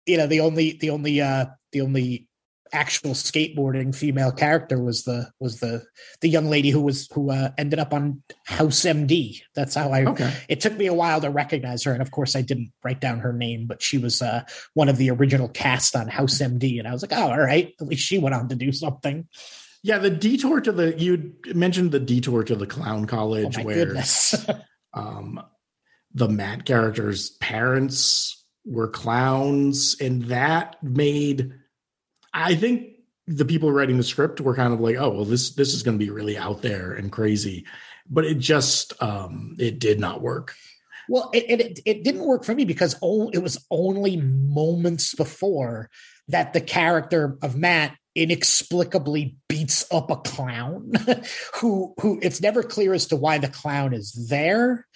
You 0.06 0.16
know 0.16 0.26
the 0.26 0.40
only 0.40 0.78
the 0.80 0.90
only 0.90 1.20
uh 1.20 1.46
the 1.72 1.80
only 1.80 2.27
actual 2.72 3.12
skateboarding 3.12 3.94
female 3.94 4.32
character 4.32 4.82
was 4.82 5.04
the 5.04 5.30
was 5.40 5.60
the 5.60 5.84
the 6.20 6.28
young 6.28 6.50
lady 6.50 6.70
who 6.70 6.80
was 6.80 7.08
who 7.12 7.30
uh, 7.30 7.50
ended 7.58 7.78
up 7.78 7.92
on 7.92 8.22
House 8.46 8.80
MD. 8.80 9.40
That's 9.54 9.74
how 9.74 9.92
I. 9.92 10.04
Okay. 10.04 10.32
It 10.48 10.60
took 10.60 10.76
me 10.76 10.86
a 10.86 10.94
while 10.94 11.20
to 11.20 11.30
recognize 11.30 11.84
her, 11.84 11.92
and 11.92 12.02
of 12.02 12.10
course, 12.10 12.36
I 12.36 12.42
didn't 12.42 12.72
write 12.84 13.00
down 13.00 13.20
her 13.20 13.32
name, 13.32 13.66
but 13.66 13.82
she 13.82 13.98
was 13.98 14.22
uh, 14.22 14.44
one 14.74 14.88
of 14.88 14.96
the 14.96 15.10
original 15.10 15.48
cast 15.48 15.96
on 15.96 16.08
House 16.08 16.38
MD, 16.38 16.78
and 16.78 16.88
I 16.88 16.92
was 16.92 17.02
like, 17.02 17.12
oh, 17.12 17.30
all 17.30 17.40
right, 17.40 17.72
at 17.80 17.86
least 17.86 18.06
she 18.06 18.18
went 18.18 18.34
on 18.34 18.48
to 18.48 18.54
do 18.54 18.72
something. 18.72 19.28
Yeah, 19.82 19.98
the 19.98 20.10
detour 20.10 20.60
to 20.60 20.72
the 20.72 20.98
you 20.98 21.34
mentioned 21.54 21.92
the 21.92 22.00
detour 22.00 22.44
to 22.44 22.56
the 22.56 22.66
clown 22.66 23.06
college 23.06 23.58
oh 23.58 23.62
where 23.62 23.94
um, 24.94 25.40
the 26.14 26.28
Matt 26.28 26.64
character's 26.64 27.30
parents 27.30 28.44
were 28.64 28.88
clowns, 28.88 29.96
and 30.00 30.24
that 30.24 30.76
made 30.82 31.52
I 32.38 32.54
think 32.54 32.92
the 33.26 33.44
people 33.44 33.72
writing 33.72 33.96
the 33.96 34.04
script 34.04 34.40
were 34.40 34.54
kind 34.54 34.72
of 34.72 34.80
like, 34.80 34.96
oh, 34.96 35.10
well, 35.10 35.24
this 35.24 35.50
this 35.50 35.74
is 35.74 35.82
going 35.82 35.98
to 35.98 36.04
be 36.04 36.10
really 36.10 36.38
out 36.38 36.62
there 36.62 36.92
and 36.92 37.10
crazy, 37.10 37.66
but 38.08 38.24
it 38.24 38.38
just 38.38 39.00
um, 39.02 39.56
it 39.58 39.78
did 39.78 39.98
not 39.98 40.22
work. 40.22 40.54
Well, 41.08 41.30
it, 41.34 41.60
it 41.60 41.80
it 41.84 42.04
didn't 42.04 42.24
work 42.24 42.44
for 42.44 42.54
me 42.54 42.64
because 42.64 42.94
it 42.94 43.42
was 43.42 43.66
only 43.70 44.16
moments 44.18 45.14
before 45.14 45.90
that 46.28 46.52
the 46.52 46.60
character 46.60 47.38
of 47.42 47.56
Matt 47.56 47.96
inexplicably 48.14 49.36
beats 49.48 49.86
up 49.90 50.10
a 50.10 50.16
clown 50.16 50.92
who 51.56 51.94
who 52.00 52.18
it's 52.22 52.40
never 52.40 52.62
clear 52.62 52.94
as 52.94 53.06
to 53.06 53.16
why 53.16 53.38
the 53.38 53.48
clown 53.48 53.92
is 53.92 54.28
there 54.28 54.86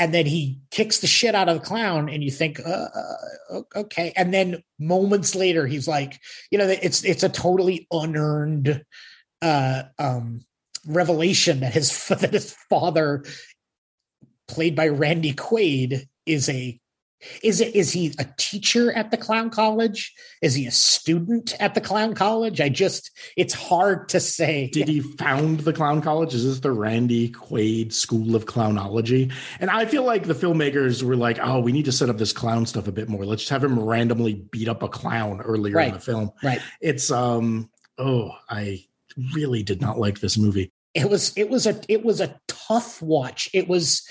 and 0.00 0.14
then 0.14 0.24
he 0.24 0.58
kicks 0.70 1.00
the 1.00 1.06
shit 1.06 1.34
out 1.34 1.50
of 1.50 1.60
the 1.60 1.66
clown 1.66 2.08
and 2.08 2.24
you 2.24 2.30
think 2.30 2.58
uh, 2.58 2.88
uh, 3.50 3.60
okay. 3.76 4.14
And 4.16 4.32
then 4.32 4.62
moments 4.78 5.34
later 5.34 5.66
he's 5.66 5.86
like 5.86 6.18
you 6.50 6.58
know 6.58 6.66
it's 6.66 7.04
it's 7.04 7.22
a 7.22 7.28
totally 7.28 7.86
unearned 7.92 8.82
uh 9.42 9.82
um 9.98 10.40
revelation 10.86 11.60
that 11.60 11.74
his 11.74 12.08
that 12.08 12.32
his 12.32 12.56
father 12.70 13.24
played 14.48 14.74
by 14.74 14.88
Randy 14.88 15.34
Quaid 15.34 16.06
is 16.24 16.48
a 16.48 16.80
is 17.42 17.60
it 17.60 17.74
is 17.74 17.92
he 17.92 18.14
a 18.18 18.26
teacher 18.36 18.92
at 18.92 19.10
the 19.10 19.16
clown 19.16 19.50
college? 19.50 20.14
Is 20.42 20.54
he 20.54 20.66
a 20.66 20.70
student 20.70 21.54
at 21.60 21.74
the 21.74 21.80
clown 21.80 22.14
college? 22.14 22.60
I 22.60 22.68
just 22.68 23.10
it's 23.36 23.54
hard 23.54 24.08
to 24.10 24.20
say. 24.20 24.68
Did 24.72 24.88
he 24.88 25.00
found 25.00 25.60
the 25.60 25.72
clown 25.72 26.00
college? 26.02 26.34
Is 26.34 26.44
this 26.44 26.60
the 26.60 26.72
Randy 26.72 27.30
Quaid 27.30 27.92
School 27.92 28.34
of 28.34 28.46
Clownology? 28.46 29.32
And 29.58 29.70
I 29.70 29.86
feel 29.86 30.04
like 30.04 30.24
the 30.24 30.34
filmmakers 30.34 31.02
were 31.02 31.16
like, 31.16 31.38
"Oh, 31.40 31.60
we 31.60 31.72
need 31.72 31.84
to 31.86 31.92
set 31.92 32.08
up 32.08 32.18
this 32.18 32.32
clown 32.32 32.66
stuff 32.66 32.88
a 32.88 32.92
bit 32.92 33.08
more. 33.08 33.24
Let's 33.24 33.42
just 33.42 33.50
have 33.50 33.64
him 33.64 33.78
randomly 33.78 34.34
beat 34.34 34.68
up 34.68 34.82
a 34.82 34.88
clown 34.88 35.40
earlier 35.40 35.74
right. 35.74 35.88
in 35.88 35.94
the 35.94 36.00
film." 36.00 36.32
Right. 36.42 36.60
It's 36.80 37.10
um 37.10 37.70
oh, 37.98 38.32
I 38.48 38.84
really 39.34 39.62
did 39.62 39.80
not 39.80 39.98
like 39.98 40.20
this 40.20 40.38
movie. 40.38 40.72
It 40.94 41.08
was 41.08 41.32
it 41.36 41.48
was 41.48 41.66
a 41.66 41.80
it 41.88 42.04
was 42.04 42.20
a 42.20 42.40
tough 42.48 43.00
watch. 43.00 43.48
It 43.52 43.68
was 43.68 44.06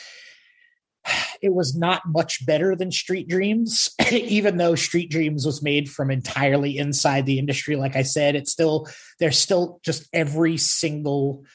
it 1.41 1.53
was 1.53 1.75
not 1.75 2.01
much 2.05 2.45
better 2.45 2.75
than 2.75 2.91
Street 2.91 3.27
Dreams, 3.27 3.89
even 4.11 4.57
though 4.57 4.75
Street 4.75 5.09
Dreams 5.09 5.45
was 5.45 5.61
made 5.61 5.89
from 5.89 6.11
entirely 6.11 6.77
inside 6.77 7.25
the 7.25 7.39
industry. 7.39 7.75
Like 7.75 7.95
I 7.95 8.03
said, 8.03 8.35
it's 8.35 8.51
still 8.51 8.87
there's 9.19 9.37
still 9.37 9.79
just 9.83 10.07
every 10.13 10.57
single 10.57 11.45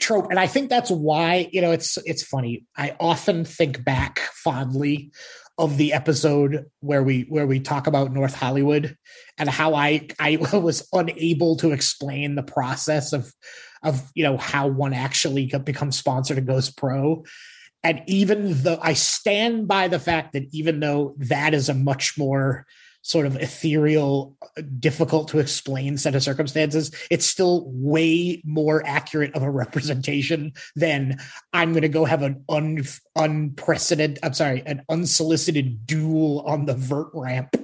trope, 0.00 0.30
and 0.30 0.38
I 0.38 0.46
think 0.46 0.68
that's 0.70 0.90
why 0.90 1.48
you 1.52 1.60
know 1.60 1.72
it's 1.72 1.98
it's 2.04 2.22
funny. 2.22 2.64
I 2.76 2.96
often 3.00 3.44
think 3.44 3.84
back 3.84 4.18
fondly 4.18 5.12
of 5.58 5.76
the 5.76 5.92
episode 5.92 6.66
where 6.80 7.02
we 7.02 7.22
where 7.28 7.46
we 7.46 7.60
talk 7.60 7.86
about 7.86 8.12
North 8.12 8.34
Hollywood 8.34 8.96
and 9.38 9.48
how 9.48 9.74
I 9.74 10.08
I 10.18 10.36
was 10.52 10.88
unable 10.92 11.56
to 11.56 11.72
explain 11.72 12.34
the 12.34 12.42
process 12.42 13.12
of 13.12 13.32
of 13.82 14.10
you 14.14 14.24
know 14.24 14.36
how 14.36 14.68
one 14.68 14.94
actually 14.94 15.52
becomes 15.64 15.98
sponsored 15.98 16.38
and 16.38 16.46
goes 16.46 16.70
pro 16.70 17.24
and 17.84 18.02
even 18.06 18.62
though 18.62 18.78
I 18.80 18.92
stand 18.92 19.66
by 19.66 19.88
the 19.88 19.98
fact 19.98 20.32
that 20.34 20.44
even 20.52 20.80
though 20.80 21.14
that 21.18 21.54
is 21.54 21.68
a 21.68 21.74
much 21.74 22.16
more 22.16 22.66
sort 23.02 23.26
of 23.26 23.36
ethereal, 23.36 24.36
difficult 24.78 25.26
to 25.28 25.40
explain 25.40 25.98
set 25.98 26.14
of 26.14 26.22
circumstances, 26.22 26.92
it's 27.10 27.26
still 27.26 27.64
way 27.66 28.40
more 28.44 28.80
accurate 28.86 29.34
of 29.34 29.42
a 29.42 29.50
representation 29.50 30.52
than 30.76 31.18
I'm 31.52 31.72
going 31.72 31.82
to 31.82 31.88
go 31.88 32.04
have 32.04 32.22
an 32.22 32.44
un, 32.48 32.84
unprecedented, 33.16 34.20
I'm 34.22 34.34
sorry, 34.34 34.62
an 34.64 34.84
unsolicited 34.88 35.84
duel 35.84 36.44
on 36.46 36.66
the 36.66 36.74
vert 36.74 37.10
ramp 37.12 37.56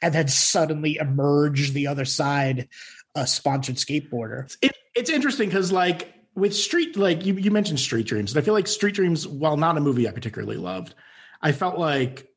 and 0.00 0.14
then 0.14 0.28
suddenly 0.28 0.96
emerge 0.96 1.72
the 1.72 1.88
other 1.88 2.06
side 2.06 2.68
a 3.14 3.26
sponsored 3.26 3.76
skateboarder. 3.76 4.54
It, 4.62 4.72
it's 4.94 5.10
interesting 5.10 5.50
because 5.50 5.70
like 5.70 6.15
with 6.36 6.54
Street, 6.54 6.96
like 6.96 7.24
you, 7.24 7.34
you 7.34 7.50
mentioned 7.50 7.80
Street 7.80 8.06
Dreams, 8.06 8.32
and 8.32 8.40
I 8.40 8.44
feel 8.44 8.54
like 8.54 8.66
Street 8.66 8.94
Dreams, 8.94 9.26
while 9.26 9.56
not 9.56 9.76
a 9.76 9.80
movie 9.80 10.06
I 10.06 10.12
particularly 10.12 10.58
loved, 10.58 10.94
I 11.40 11.52
felt 11.52 11.78
like 11.78 12.28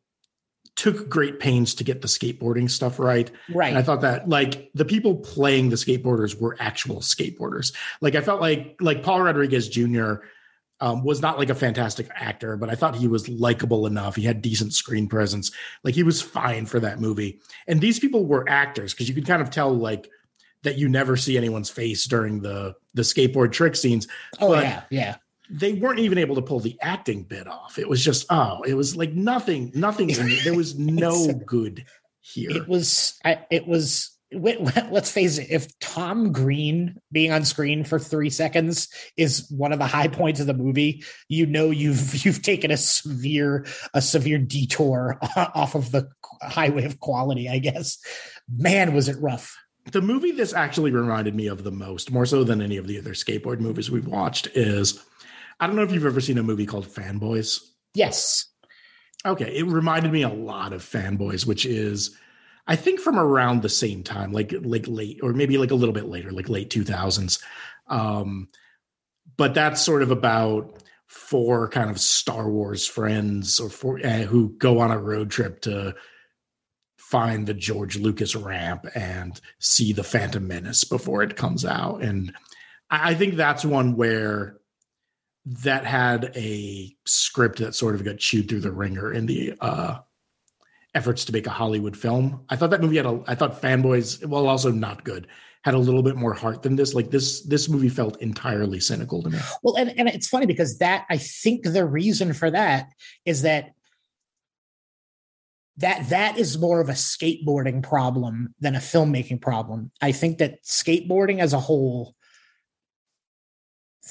took 0.76 1.10
great 1.10 1.42
pains 1.42 1.76
to 1.76 1.84
get 1.84 2.02
the 2.02 2.08
skateboarding 2.08 2.70
stuff 2.70 3.00
right. 3.00 3.30
Right. 3.54 3.68
And 3.68 3.78
I 3.78 3.82
thought 3.82 4.02
that 4.02 4.30
like 4.30 4.72
the 4.74 4.86
people 4.86 5.18
playing 5.18 5.70
the 5.70 5.76
skateboarders 5.76 6.40
were 6.40 6.56
actual 6.58 7.02
skateboarders. 7.02 7.76
Like 8.00 8.16
I 8.16 8.22
felt 8.22 8.40
like 8.40 8.78
like 8.80 9.04
Paul 9.04 9.22
Rodriguez 9.22 9.68
Jr. 9.68 10.16
Um, 10.82 11.04
was 11.04 11.22
not 11.22 11.38
like 11.38 11.50
a 11.50 11.56
fantastic 11.56 12.08
actor, 12.16 12.56
but 12.56 12.70
I 12.70 12.76
thought 12.76 12.96
he 12.96 13.10
was 13.10 13.28
likable 13.28 13.86
enough. 13.86 14.16
He 14.16 14.22
had 14.22 14.42
decent 14.42 14.74
screen 14.74 15.10
presence. 15.10 15.52
Like 15.84 15.94
he 15.94 16.04
was 16.04 16.22
fine 16.22 16.66
for 16.66 16.80
that 16.80 17.02
movie. 17.02 17.42
And 17.68 17.82
these 17.82 18.00
people 18.00 18.26
were 18.26 18.48
actors 18.48 18.94
because 18.94 19.10
you 19.10 19.16
could 19.16 19.28
kind 19.28 19.42
of 19.42 19.50
tell 19.50 19.74
like 19.74 20.10
that 20.64 20.78
you 20.78 20.90
never 20.90 21.16
see 21.16 21.38
anyone's 21.38 21.70
face 21.70 22.06
during 22.06 22.42
the 22.42 22.76
the 22.94 23.02
skateboard 23.02 23.52
trick 23.52 23.76
scenes. 23.76 24.08
Oh 24.40 24.50
but 24.50 24.64
yeah, 24.64 24.84
yeah. 24.90 25.16
They 25.52 25.74
weren't 25.74 26.00
even 26.00 26.20
able 26.20 26.36
to 26.36 26.44
pull 26.44 26.60
the 26.60 26.78
acting 26.82 27.24
bit 27.24 27.48
off. 27.48 27.80
It 27.80 27.90
was 27.90 28.04
just 28.04 28.26
oh, 28.30 28.62
it 28.64 28.76
was 28.76 28.96
like 28.96 29.14
nothing, 29.14 29.72
nothing. 29.74 30.12
there 30.44 30.56
was 30.56 30.78
no 30.80 31.34
good 31.34 31.86
here. 32.22 32.52
It 32.52 32.68
was. 32.68 33.20
It 33.26 33.68
was. 33.68 34.16
Let's 34.32 35.12
face 35.12 35.40
it. 35.40 35.48
If 35.50 35.80
Tom 35.80 36.32
Green 36.32 37.02
being 37.12 37.32
on 37.32 37.46
screen 37.46 37.84
for 37.84 37.98
three 37.98 38.30
seconds 38.30 38.88
is 39.18 39.50
one 39.50 39.74
of 39.74 39.80
the 39.80 39.88
high 39.88 40.08
points 40.08 40.40
of 40.40 40.46
the 40.46 40.54
movie, 40.54 41.04
you 41.30 41.48
know 41.48 41.72
you've 41.72 42.24
you've 42.26 42.44
taken 42.44 42.70
a 42.70 42.78
severe 42.78 43.66
a 43.96 44.02
severe 44.02 44.38
detour 44.38 45.18
off 45.36 45.74
of 45.74 45.92
the 45.92 46.10
highway 46.44 46.86
of 46.86 47.00
quality. 47.00 47.50
I 47.50 47.58
guess. 47.58 47.98
Man, 48.56 48.94
was 48.94 49.10
it 49.10 49.18
rough 49.20 49.56
the 49.92 50.02
movie 50.02 50.32
this 50.32 50.54
actually 50.54 50.92
reminded 50.92 51.36
me 51.36 51.48
of 51.48 51.64
the 51.64 51.72
most, 51.72 52.12
more 52.12 52.26
so 52.26 52.44
than 52.44 52.62
any 52.62 52.78
of 52.78 52.88
the 52.88 53.00
other 53.00 53.14
skateboard 53.14 53.60
movies 53.60 53.90
we've 53.90 54.08
watched, 54.08 54.48
is 54.54 55.04
I 55.60 55.68
don't 55.68 55.76
know 55.76 55.84
if 55.84 55.92
you've 55.92 56.06
ever 56.06 56.22
seen 56.22 56.38
a 56.38 56.44
movie 56.44 56.66
called 56.66 56.88
Fanboys. 56.88 57.60
Yes. 57.94 58.46
Okay. 59.26 59.58
It 59.58 59.66
reminded 59.66 60.12
me 60.12 60.22
a 60.22 60.30
lot 60.30 60.74
of 60.74 60.84
Fanboys, 60.84 61.46
which 61.46 61.66
is 61.66 62.16
I 62.68 62.76
think 62.76 63.00
from 63.00 63.18
around 63.18 63.62
the 63.62 63.70
same 63.70 64.04
time, 64.04 64.32
like 64.32 64.54
like 64.62 64.86
late 64.88 65.20
or 65.24 65.34
maybe 65.34 65.58
like 65.58 65.72
a 65.72 65.76
little 65.76 65.94
bit 65.94 66.06
later, 66.06 66.32
like 66.32 66.50
late 66.50 66.70
2000s. 66.70 67.42
Um, 67.88 68.48
but 69.38 69.54
that's 69.54 69.82
sort 69.82 70.04
of 70.04 70.12
about 70.12 70.84
four 71.08 71.68
kind 71.70 71.90
of 71.90 72.00
Star 72.00 72.48
Wars 72.50 72.86
friends 72.86 73.60
or 73.60 73.70
four 73.70 74.00
uh, 74.06 74.20
who 74.20 74.50
go 74.60 74.80
on 74.80 74.92
a 74.92 75.00
road 75.00 75.32
trip 75.32 75.62
to 75.62 75.96
find 77.10 77.48
the 77.48 77.54
George 77.56 77.98
Lucas 77.98 78.36
ramp 78.36 78.86
and 78.94 79.42
see 79.58 79.94
the 79.94 80.04
Phantom 80.04 80.48
Menace 80.48 80.84
before 80.84 81.24
it 81.24 81.36
comes 81.36 81.66
out. 81.66 82.04
And 82.04 82.34
I 82.92 83.16
think 83.16 83.34
that's 83.34 83.66
one 83.66 83.96
where 83.96 84.58
that 85.46 85.86
had 85.86 86.32
a 86.36 86.96
script 87.06 87.60
that 87.60 87.74
sort 87.74 87.96
of 87.96 88.04
got 88.04 88.20
chewed 88.20 88.48
through 88.48 88.60
the 88.60 88.72
ringer 88.72 89.12
in 89.12 89.26
the 89.26 89.54
uh, 89.60 89.98
efforts 90.94 91.26
to 91.26 91.34
make 91.34 91.48
a 91.48 91.52
Hollywood 91.52 91.98
film. 91.98 92.46
I 92.50 92.56
thought 92.56 92.70
that 92.70 92.82
movie 92.82 92.98
had 92.98 93.08
a 93.08 93.24
I 93.28 93.34
thought 93.34 93.60
fanboys, 93.60 94.24
well, 94.26 94.48
also 94.48 94.72
not 94.72 95.04
good, 95.04 95.26
had 95.64 95.74
a 95.74 95.80
little 95.80 96.04
bit 96.04 96.16
more 96.16 96.34
heart 96.34 96.62
than 96.62 96.76
this. 96.76 96.94
Like 96.94 97.10
this, 97.10 97.42
this 97.42 97.70
movie 97.70 97.90
felt 97.90 98.22
entirely 98.22 98.80
cynical 98.80 99.24
to 99.24 99.32
me. 99.32 99.40
Well, 99.64 99.78
and, 99.78 99.98
and 99.98 100.08
it's 100.08 100.28
funny 100.28 100.46
because 100.46 100.78
that 100.78 101.08
I 101.10 101.18
think 101.18 101.64
the 101.64 101.86
reason 101.86 102.34
for 102.34 102.52
that 102.52 102.90
is 103.26 103.42
that 103.42 103.74
that 105.80 106.10
that 106.10 106.38
is 106.38 106.58
more 106.58 106.82
of 106.82 106.90
a 106.90 106.94
skateboarding 106.94 107.82
problem 107.82 108.54
than 108.60 108.76
a 108.76 108.80
filmmaking 108.80 109.42
problem. 109.42 109.92
I 110.02 110.12
think 110.12 110.38
that 110.40 110.64
skateboarding 110.64 111.40
as 111.40 111.54
a 111.54 111.60
whole, 111.60 112.16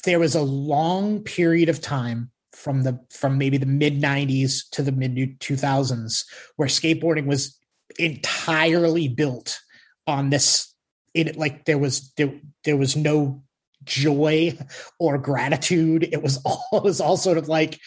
there 0.05 0.19
was 0.19 0.35
a 0.35 0.43
long 0.43 1.23
period 1.23 1.69
of 1.69 1.81
time 1.81 2.31
from 2.53 2.85
the 2.85 2.99
from 3.11 3.37
maybe 3.37 3.59
the 3.59 3.67
mid 3.67 4.01
90s 4.01 4.63
to 4.73 4.83
the 4.83 4.93
mid 4.93 5.15
2000s 5.41 6.25
where 6.57 6.69
skateboarding 6.69 7.27
was 7.27 7.59
entirely 7.99 9.07
built 9.07 9.61
on 10.07 10.31
this 10.31 10.75
it 11.15 11.37
like 11.37 11.67
there 11.67 11.79
was 11.79 12.13
there, 12.17 12.33
there 12.65 12.77
was 12.77 12.97
no 12.97 13.43
joy 13.85 14.57
or 14.99 15.19
gratitude 15.19 16.09
it 16.11 16.23
was 16.23 16.39
all 16.45 16.65
it 16.73 16.83
was 16.83 17.01
all 17.01 17.17
sort 17.17 17.39
of 17.39 17.49
like 17.49 17.79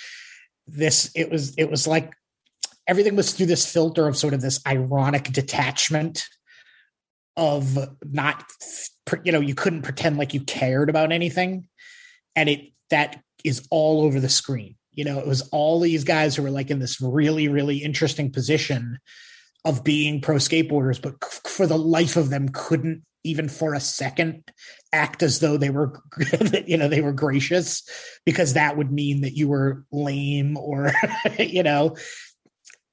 this 0.67 1.11
it 1.15 1.31
was 1.31 1.55
it 1.57 1.69
was 1.69 1.87
like 1.87 2.13
everything 2.91 3.15
was 3.15 3.31
through 3.31 3.47
this 3.47 3.65
filter 3.65 4.07
of 4.07 4.15
sort 4.15 4.33
of 4.33 4.41
this 4.41 4.59
ironic 4.67 5.23
detachment 5.31 6.27
of 7.37 7.77
not 8.03 8.43
you 9.23 9.31
know 9.31 9.39
you 9.39 9.55
couldn't 9.55 9.81
pretend 9.81 10.17
like 10.17 10.33
you 10.33 10.41
cared 10.41 10.89
about 10.89 11.11
anything 11.11 11.67
and 12.35 12.49
it 12.49 12.71
that 12.91 13.21
is 13.43 13.67
all 13.71 14.03
over 14.03 14.19
the 14.19 14.29
screen. 14.29 14.75
You 14.91 15.05
know, 15.05 15.19
it 15.19 15.27
was 15.27 15.47
all 15.49 15.79
these 15.79 16.03
guys 16.03 16.35
who 16.35 16.43
were 16.43 16.51
like 16.51 16.69
in 16.69 16.79
this 16.79 17.01
really, 17.01 17.47
really 17.47 17.77
interesting 17.77 18.31
position 18.31 18.99
of 19.63 19.83
being 19.83 20.21
pro 20.21 20.35
skateboarders, 20.35 21.01
but 21.01 21.23
for 21.23 21.65
the 21.65 21.77
life 21.77 22.17
of 22.17 22.29
them 22.29 22.49
couldn't 22.49 23.03
even 23.23 23.47
for 23.47 23.73
a 23.73 23.79
second 23.79 24.43
act 24.91 25.21
as 25.21 25.39
though 25.39 25.55
they 25.55 25.69
were, 25.69 26.01
you 26.65 26.75
know, 26.75 26.87
they 26.87 27.01
were 27.01 27.13
gracious 27.13 27.83
because 28.25 28.53
that 28.53 28.75
would 28.75 28.91
mean 28.91 29.21
that 29.21 29.37
you 29.37 29.47
were 29.47 29.85
lame 29.91 30.57
or, 30.57 30.91
you 31.39 31.63
know, 31.63 31.95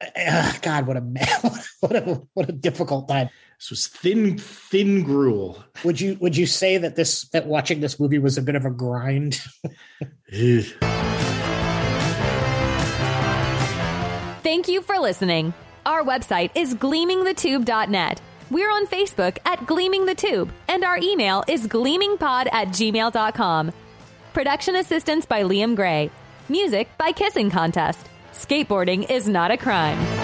uh, 0.01 0.53
God, 0.63 0.87
what 0.87 0.97
a 0.97 1.01
what 1.81 1.97
a 1.97 2.23
what 2.35 2.49
a 2.49 2.53
difficult 2.53 3.09
time. 3.09 3.29
This 3.59 3.71
was 3.71 3.87
thin, 3.89 4.39
thin 4.39 5.03
gruel. 5.03 5.63
Would 5.85 6.01
you 6.01 6.17
would 6.21 6.37
you 6.37 6.47
say 6.47 6.79
that 6.79 6.95
this 6.97 7.29
that 7.31 7.47
watching 7.47 7.81
this 7.81 7.99
movie 7.99 8.19
was 8.19 8.39
a 8.39 8.43
bit 8.43 8.55
of 8.55 8.65
a 8.65 8.71
grind? 8.71 9.41
Thank 14.43 14.69
you 14.69 14.83
for 14.83 14.99
listening. 14.99 15.53
Our 15.85 16.03
website 16.03 16.51
is 16.55 16.75
gleamingthetube.net. 16.75 18.21
We're 18.51 18.71
on 18.71 18.87
Facebook 18.87 19.39
at 19.45 19.67
Gleaming 19.67 20.07
the 20.07 20.15
Tube, 20.15 20.51
and 20.69 20.85
our 20.85 20.99
email 20.99 21.45
is 21.49 21.67
gleamingpod 21.67 22.49
at 22.53 22.69
gmail.com. 22.69 23.73
Production 24.33 24.77
assistance 24.77 25.27
by 25.27 25.43
Liam 25.43 25.77
Gray. 25.77 26.11
Music 26.49 26.89
by 26.97 27.13
Kissing 27.13 27.51
Contest. 27.51 28.08
Skateboarding 28.39 29.11
is 29.11 29.29
not 29.29 29.51
a 29.51 29.57
crime. 29.57 30.18